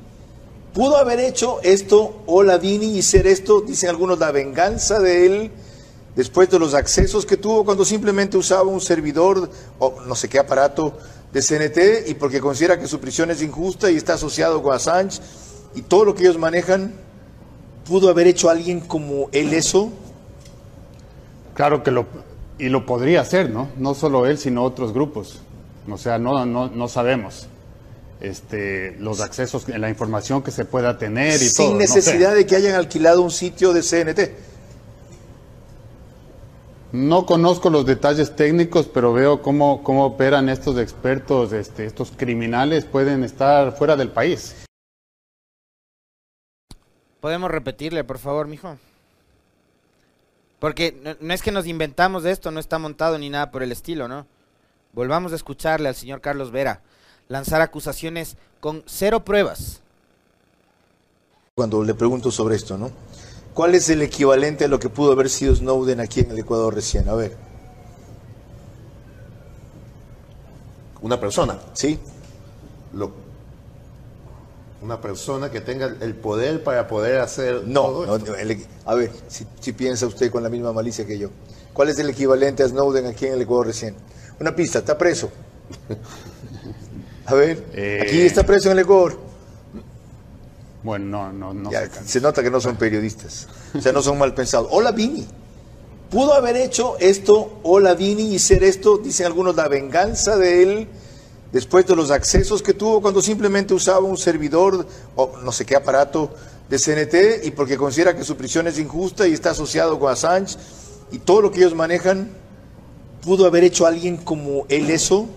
Pudo 0.72 0.96
haber 0.96 1.20
hecho 1.20 1.60
esto 1.62 2.24
Olavini 2.26 2.98
y 2.98 3.02
ser 3.02 3.28
esto, 3.28 3.60
dicen 3.60 3.90
algunos, 3.90 4.18
la 4.18 4.32
venganza 4.32 4.98
de 4.98 5.26
él 5.26 5.50
después 6.16 6.50
de 6.50 6.58
los 6.58 6.74
accesos 6.74 7.24
que 7.26 7.36
tuvo 7.36 7.64
cuando 7.64 7.84
simplemente 7.84 8.36
usaba 8.36 8.62
un 8.62 8.80
servidor 8.80 9.48
o 9.78 10.00
no 10.00 10.16
sé 10.16 10.28
qué 10.28 10.40
aparato 10.40 10.96
de 11.32 11.40
CNT 11.42 12.08
y 12.08 12.14
porque 12.14 12.40
considera 12.40 12.78
que 12.78 12.88
su 12.88 12.98
prisión 12.98 13.30
es 13.30 13.40
injusta 13.40 13.88
y 13.88 13.96
está 13.96 14.14
asociado 14.14 14.62
con 14.62 14.74
Assange 14.74 15.20
y 15.74 15.82
todo 15.82 16.04
lo 16.04 16.14
que 16.14 16.22
ellos 16.22 16.38
manejan, 16.38 16.92
¿pudo 17.86 18.08
haber 18.08 18.26
hecho 18.26 18.50
alguien 18.50 18.80
como 18.80 19.28
él 19.32 19.52
eso? 19.52 19.92
Claro 21.54 21.82
que 21.82 21.90
lo, 21.90 22.06
y 22.58 22.68
lo 22.68 22.86
podría 22.86 23.20
hacer, 23.20 23.50
¿no? 23.50 23.68
No 23.76 23.94
solo 23.94 24.26
él, 24.26 24.38
sino 24.38 24.64
otros 24.64 24.92
grupos. 24.92 25.40
O 25.88 25.98
sea, 25.98 26.18
no, 26.18 26.46
no, 26.46 26.68
no 26.68 26.88
sabemos 26.88 27.48
este, 28.24 28.96
los 28.98 29.20
accesos, 29.20 29.68
la 29.68 29.88
información 29.88 30.42
que 30.42 30.50
se 30.50 30.64
pueda 30.64 30.98
tener 30.98 31.34
y 31.42 31.48
Sin 31.48 31.78
necesidad 31.78 32.34
de 32.34 32.46
que 32.46 32.56
hayan 32.56 32.74
alquilado 32.74 33.22
un 33.22 33.30
sitio 33.30 33.72
de 33.72 33.82
CNT. 33.82 34.54
No 36.92 37.26
conozco 37.26 37.70
los 37.70 37.84
detalles 37.86 38.36
técnicos, 38.36 38.86
pero 38.86 39.12
veo 39.12 39.42
cómo, 39.42 39.82
cómo 39.82 40.06
operan 40.06 40.48
estos 40.48 40.78
expertos, 40.78 41.52
este, 41.52 41.86
estos 41.86 42.12
criminales 42.16 42.84
pueden 42.84 43.24
estar 43.24 43.76
fuera 43.76 43.96
del 43.96 44.10
país. 44.10 44.54
¿Podemos 47.24 47.50
repetirle, 47.50 48.04
por 48.04 48.18
favor, 48.18 48.48
mijo? 48.48 48.76
Porque 50.58 51.16
no, 51.22 51.32
es 51.32 51.40
que 51.40 51.52
nos 51.52 51.66
inventamos 51.66 52.22
de 52.22 52.30
esto, 52.30 52.50
no 52.50 52.60
está 52.60 52.78
montado 52.78 53.16
ni 53.16 53.30
nada 53.30 53.50
por 53.50 53.62
el 53.62 53.72
estilo, 53.72 54.08
¿no? 54.08 54.26
Volvamos 54.92 55.32
a 55.32 55.36
escucharle 55.36 55.88
al 55.88 55.94
señor 55.94 56.20
Carlos 56.20 56.50
Vera 56.50 56.82
lanzar 57.28 57.62
acusaciones 57.62 58.36
con 58.60 58.82
cero 58.84 59.24
pruebas. 59.24 59.80
Cuando 61.54 61.82
le 61.82 61.94
pregunto 61.94 62.30
sobre 62.30 62.56
esto, 62.56 62.76
¿no? 62.76 62.90
¿Cuál 63.54 63.74
es 63.74 63.88
el 63.88 64.02
equivalente 64.02 64.66
a 64.66 64.68
lo 64.68 64.78
que 64.78 64.90
pudo 64.90 65.12
haber 65.12 65.30
sido 65.30 65.56
Snowden 65.56 66.00
aquí 66.00 66.20
en 66.20 66.30
el 66.30 66.40
Ecuador 66.40 66.74
recién? 66.74 67.08
A 67.08 67.14
ver. 67.14 67.34
Una 71.00 71.18
persona. 71.18 71.58
Sí. 71.72 71.98
Lo, 72.92 73.23
una 74.84 75.00
persona 75.00 75.50
que 75.50 75.62
tenga 75.62 75.86
el 75.86 76.14
poder 76.14 76.62
para 76.62 76.86
poder 76.86 77.20
hacer. 77.20 77.62
No, 77.66 78.04
no 78.04 78.18
a 78.84 78.94
ver, 78.94 79.10
si, 79.28 79.46
si, 79.58 79.72
piensa 79.72 80.06
usted 80.06 80.30
con 80.30 80.42
la 80.42 80.50
misma 80.50 80.74
malicia 80.74 81.06
que 81.06 81.18
yo. 81.18 81.30
¿Cuál 81.72 81.88
es 81.88 81.98
el 81.98 82.10
equivalente 82.10 82.62
a 82.62 82.68
Snowden 82.68 83.06
aquí 83.06 83.24
en 83.24 83.32
el 83.32 83.42
Ecuador 83.42 83.68
recién? 83.68 83.94
Una 84.38 84.54
pista, 84.54 84.80
está 84.80 84.98
preso. 84.98 85.30
A 87.26 87.32
ver, 87.32 87.64
aquí 88.02 88.20
está 88.20 88.42
preso 88.44 88.70
en 88.70 88.72
el 88.72 88.84
Ecuador. 88.84 89.18
Bueno, 90.82 91.06
no, 91.06 91.32
no, 91.32 91.54
no. 91.54 91.72
Ya, 91.72 91.88
se 91.88 92.20
nota 92.20 92.42
que 92.42 92.50
no 92.50 92.60
son 92.60 92.76
periodistas. 92.76 93.48
O 93.74 93.80
sea, 93.80 93.90
no 93.90 94.02
son 94.02 94.18
mal 94.18 94.34
pensados. 94.34 94.68
Hola, 94.70 94.92
Vini. 94.92 95.26
Pudo 96.10 96.34
haber 96.34 96.56
hecho 96.56 96.98
esto, 97.00 97.60
hola, 97.62 97.94
Vini, 97.94 98.34
y 98.34 98.38
ser 98.38 98.62
esto, 98.62 98.98
dicen 98.98 99.24
algunos, 99.24 99.56
la 99.56 99.66
venganza 99.66 100.36
de 100.36 100.62
él 100.62 100.88
después 101.54 101.86
de 101.86 101.94
los 101.94 102.10
accesos 102.10 102.62
que 102.62 102.74
tuvo 102.74 103.00
cuando 103.00 103.22
simplemente 103.22 103.72
usaba 103.74 104.00
un 104.00 104.16
servidor 104.18 104.86
o 105.14 105.38
no 105.44 105.52
sé 105.52 105.64
qué 105.64 105.76
aparato 105.76 106.34
de 106.68 106.78
CNT 106.78 107.46
y 107.46 107.52
porque 107.52 107.76
considera 107.76 108.16
que 108.16 108.24
su 108.24 108.36
prisión 108.36 108.66
es 108.66 108.76
injusta 108.76 109.28
y 109.28 109.32
está 109.32 109.50
asociado 109.50 109.98
con 110.00 110.10
Assange 110.10 110.56
y 111.12 111.18
todo 111.18 111.42
lo 111.42 111.52
que 111.52 111.60
ellos 111.60 111.76
manejan, 111.76 112.28
¿pudo 113.22 113.46
haber 113.46 113.62
hecho 113.62 113.86
alguien 113.86 114.16
como 114.16 114.66
él 114.68 114.90
eso? 114.90 115.28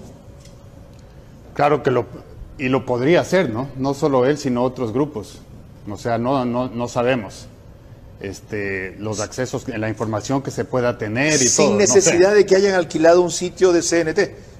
Claro 1.53 1.83
que 1.83 1.91
lo, 1.91 2.07
y 2.57 2.67
lo 2.69 2.83
podría 2.83 3.21
hacer, 3.21 3.51
¿no? 3.51 3.69
No 3.77 3.93
solo 3.93 4.25
él, 4.25 4.39
sino 4.39 4.63
otros 4.63 4.91
grupos. 4.91 5.39
O 5.87 5.97
sea, 5.97 6.17
no, 6.17 6.45
no, 6.45 6.67
no 6.67 6.87
sabemos. 6.87 7.45
Este, 8.19 8.95
los 8.97 9.19
accesos, 9.19 9.67
la 9.67 9.87
información 9.89 10.41
que 10.41 10.49
se 10.49 10.65
pueda 10.65 10.97
tener 10.97 11.35
y 11.35 11.47
Sin 11.47 11.65
todo. 11.67 11.71
no 11.73 11.77
necesidad 11.77 12.29
sé. 12.31 12.35
de 12.37 12.45
que 12.47 12.55
hayan 12.55 12.73
alquilado 12.73 13.21
un 13.21 13.29
sitio 13.29 13.71
de 13.71 13.81
CNT. 13.81 14.56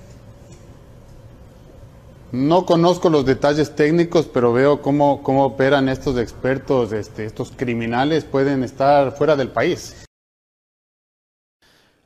No 2.31 2.65
conozco 2.65 3.09
los 3.09 3.25
detalles 3.25 3.75
técnicos, 3.75 4.27
pero 4.27 4.51
veo 4.51 4.81
cómo, 4.81 5.23
cómo 5.23 5.45
operan 5.45 5.87
estos 5.87 6.17
expertos, 6.17 6.91
este, 6.91 7.23
estos 7.23 7.51
criminales 7.51 8.25
pueden 8.25 8.63
estar 8.63 9.15
fuera 9.15 9.37
del 9.37 9.49
país. 9.49 10.05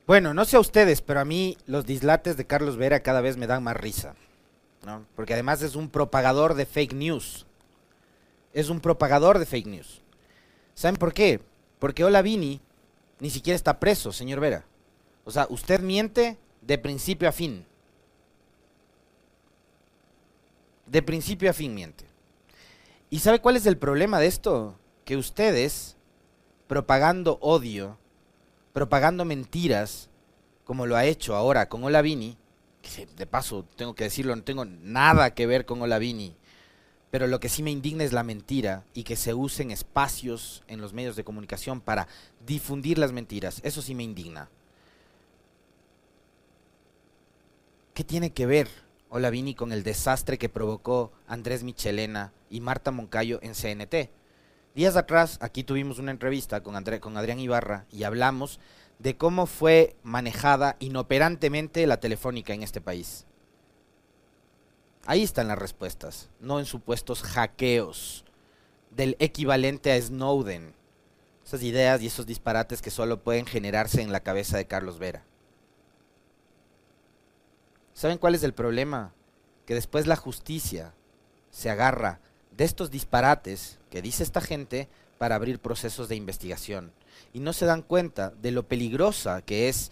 Bueno, 0.06 0.34
no 0.34 0.46
sé 0.46 0.58
a 0.58 0.60
ustedes, 0.60 1.02
pero 1.02 1.22
a 1.22 1.26
mí 1.26 1.58
los 1.66 1.86
dislates 1.86 2.38
de 2.38 2.46
Carlos 2.46 2.78
Vera 2.78 3.00
cada 3.00 3.22
vez 3.22 3.38
me 3.38 3.48
dan 3.48 3.64
más 3.64 3.78
risa. 3.78 4.14
¿no? 4.86 5.06
Porque 5.16 5.34
además 5.34 5.62
es 5.64 5.76
un 5.76 5.90
propagador 5.90 6.54
de 6.54 6.66
fake 6.66 6.94
news. 6.94 7.46
Es 8.54 8.70
un 8.70 8.80
propagador 8.80 9.40
de 9.40 9.46
fake 9.46 9.68
news. 9.68 10.02
¿Saben 10.76 10.98
por 10.98 11.14
qué? 11.14 11.40
Porque 11.80 12.04
Olavini 12.04 12.62
ni 13.20 13.30
siquiera 13.30 13.56
está 13.56 13.80
preso, 13.80 14.12
señor 14.12 14.40
Vera. 14.40 14.66
O 15.24 15.32
sea, 15.32 15.48
usted 15.50 15.80
miente 15.80 16.38
de 16.62 16.78
principio 16.78 17.30
a 17.30 17.32
fin. 17.32 17.66
De 20.92 21.02
principio 21.02 21.50
a 21.50 21.54
fin 21.54 21.74
miente. 21.74 22.04
¿Y 23.10 23.20
sabe 23.20 23.40
cuál 23.40 23.56
es 23.56 23.66
el 23.66 23.78
problema 23.78 24.20
de 24.20 24.28
esto? 24.28 24.78
Que 25.06 25.16
ustedes, 25.16 25.96
propagando 26.68 27.38
odio, 27.40 27.98
propagando 28.74 29.24
mentiras, 29.24 30.10
como 30.66 30.86
lo 30.86 30.98
ha 30.98 31.06
hecho 31.06 31.34
ahora 31.34 31.70
con 31.70 31.86
Olavini, 31.86 32.38
que 32.82 33.06
de 33.06 33.26
paso 33.26 33.66
tengo 33.78 33.96
que 33.96 34.04
decirlo, 34.04 34.36
no 34.36 34.44
tengo 34.44 34.66
nada 34.66 35.34
que 35.34 35.48
ver 35.48 35.66
con 35.66 35.82
Olavini, 35.82 36.36
pero 37.10 37.26
lo 37.26 37.40
que 37.40 37.48
sí 37.48 37.64
me 37.64 37.72
indigna 37.72 38.04
es 38.04 38.12
la 38.12 38.24
mentira 38.24 38.84
y 38.94 39.04
que 39.04 39.16
se 39.16 39.34
usen 39.34 39.72
espacios 39.72 40.62
en 40.68 40.82
los 40.82 40.92
medios 40.92 41.16
de 41.16 41.24
comunicación 41.24 41.80
para 41.80 42.10
difundir 42.46 42.98
las 42.98 43.14
mentiras. 43.14 43.62
Eso 43.64 43.82
sí 43.82 43.96
me 43.96 44.04
indigna. 44.04 44.50
¿Qué 47.94 48.04
tiene 48.04 48.34
que 48.34 48.46
ver 48.46 48.91
Olavini 49.12 49.56
con 49.56 49.74
el 49.74 49.84
desastre 49.84 50.38
que 50.38 50.47
provocó 50.47 51.12
Andrés 51.28 51.63
Michelena 51.63 52.32
y 52.50 52.62
Marta 52.62 52.91
Moncayo 52.91 53.39
en 53.43 53.54
CNT? 53.54 54.10
Días 54.74 54.95
atrás, 54.95 55.38
aquí 55.41 55.65
tuvimos 55.65 56.00
una 56.00 56.12
entrevista 56.12 56.63
con 56.63 56.78
Adrián 56.78 57.39
Ibarra 57.39 57.86
y 57.91 58.04
hablamos 58.04 58.62
de 59.00 59.17
cómo 59.17 59.47
fue 59.47 59.97
manejada 60.04 60.78
inoperantemente 60.80 61.86
la 61.88 62.00
telefónica 62.00 62.54
en 62.54 62.63
este 62.63 62.80
país. 62.80 63.26
Ahí 65.06 65.24
están 65.24 65.50
las 65.50 65.60
respuestas, 65.60 66.30
no 66.39 66.60
en 66.60 66.65
supuestos 66.65 67.21
hackeos 67.21 68.24
del 68.91 69.17
equivalente 69.19 69.91
a 69.91 70.02
Snowden. 70.02 70.74
Esas 71.45 71.63
ideas 71.63 72.02
y 72.02 72.08
esos 72.08 72.26
disparates 72.26 72.82
que 72.82 72.91
solo 72.91 73.21
pueden 73.21 73.45
generarse 73.45 74.02
en 74.02 74.13
la 74.13 74.21
cabeza 74.21 74.56
de 74.56 74.67
Carlos 74.67 75.00
Vera. 75.00 75.26
¿Saben 78.02 78.18
cuál 78.18 78.34
es 78.34 78.42
el 78.42 78.56
problema? 78.56 79.14
Que 79.68 79.76
después 79.76 80.08
la 80.08 80.16
justicia 80.16 80.96
se 81.52 81.70
agarra 81.70 82.20
de 82.50 82.64
estos 82.64 82.90
disparates 82.90 83.78
que 83.92 84.02
dice 84.02 84.24
esta 84.24 84.42
gente 84.42 84.90
para 85.20 85.36
abrir 85.36 85.60
procesos 85.60 86.10
de 86.10 86.16
investigación. 86.16 86.94
Y 87.32 87.42
no 87.42 87.54
se 87.54 87.68
dan 87.68 87.84
cuenta 87.84 88.32
de 88.32 88.50
lo 88.50 88.68
peligrosa 88.68 89.44
que 89.44 89.70
es, 89.70 89.92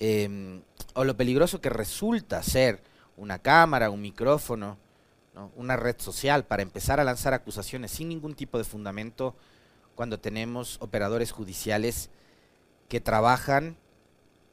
eh, 0.00 0.60
o 0.92 1.04
lo 1.04 1.16
peligroso 1.16 1.62
que 1.62 1.70
resulta 1.70 2.42
ser 2.42 2.82
una 3.16 3.38
cámara, 3.38 3.88
un 3.88 4.02
micrófono, 4.02 4.76
¿no? 5.34 5.50
una 5.56 5.78
red 5.78 5.96
social 5.96 6.44
para 6.44 6.62
empezar 6.62 7.00
a 7.00 7.04
lanzar 7.04 7.32
acusaciones 7.32 7.90
sin 7.90 8.10
ningún 8.10 8.34
tipo 8.34 8.58
de 8.58 8.64
fundamento 8.64 9.34
cuando 9.94 10.20
tenemos 10.20 10.76
operadores 10.82 11.32
judiciales 11.32 12.10
que 12.90 13.00
trabajan 13.00 13.78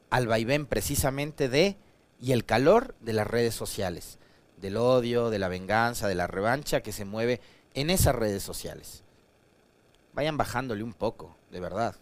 al 0.09 0.27
vaivén 0.27 0.65
precisamente 0.65 1.49
de 1.49 1.75
y 2.23 2.31
el 2.31 2.45
calor 2.45 2.95
de 3.01 3.11
las 3.11 3.27
redes 3.27 3.53
sociales, 3.53 4.17
del 4.55 4.77
odio, 4.77 5.29
de 5.29 5.39
la 5.39 5.49
venganza, 5.49 6.07
de 6.07 6.15
la 6.15 6.25
revancha 6.25 6.79
que 6.79 6.93
se 6.93 7.03
mueve 7.03 7.41
en 7.73 7.89
esas 7.89 8.15
redes 8.15 8.41
sociales. 8.41 9.03
Vayan 10.13 10.37
bajándole 10.37 10.83
un 10.83 10.93
poco, 10.93 11.35
de 11.51 11.59
verdad. 11.59 11.97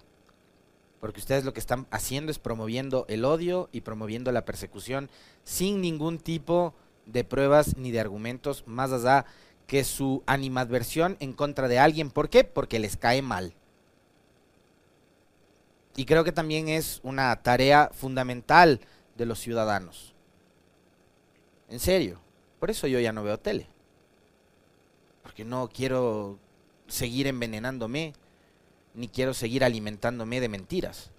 Porque 1.00 1.20
ustedes 1.20 1.44
lo 1.44 1.54
que 1.54 1.60
están 1.60 1.88
haciendo 1.90 2.32
es 2.32 2.38
promoviendo 2.38 3.08
el 3.10 3.26
odio 3.26 3.68
y 3.72 3.82
promoviendo 3.82 4.32
la 4.32 4.46
persecución 4.46 5.10
sin 5.44 5.82
ningún 5.82 6.20
tipo 6.20 6.76
de 7.08 7.24
pruebas 7.24 7.76
ni 7.76 7.90
de 7.90 8.00
argumentos 8.02 8.64
más 8.68 8.92
allá 8.92 9.26
que 9.66 9.84
su 9.84 10.22
animadversión 10.28 11.18
en 11.20 11.34
contra 11.34 11.68
de 11.68 11.80
alguien. 11.80 12.12
¿Por 12.12 12.30
qué? 12.30 12.44
Porque 12.44 12.78
les 12.78 12.96
cae 12.96 13.24
mal. 13.24 13.56
Y 15.96 16.06
creo 16.06 16.24
que 16.24 16.32
también 16.32 16.70
es 16.70 17.00
una 17.02 17.36
tarea 17.42 17.90
fundamental 17.92 18.82
de 19.18 19.26
los 19.26 19.40
ciudadanos. 19.40 20.11
En 21.72 21.80
serio. 21.80 22.20
Por 22.60 22.70
eso 22.70 22.86
yo 22.86 23.00
ya 23.00 23.12
no 23.12 23.24
veo 23.24 23.40
tele. 23.40 23.66
Porque 25.24 25.46
no 25.46 25.70
quiero 25.74 26.38
seguir 26.88 27.26
envenenándome, 27.28 28.14
ni 28.94 29.08
quiero 29.08 29.34
seguir 29.34 29.64
alimentándome 29.64 30.42
de 30.42 30.50
mentiras. 30.50 31.12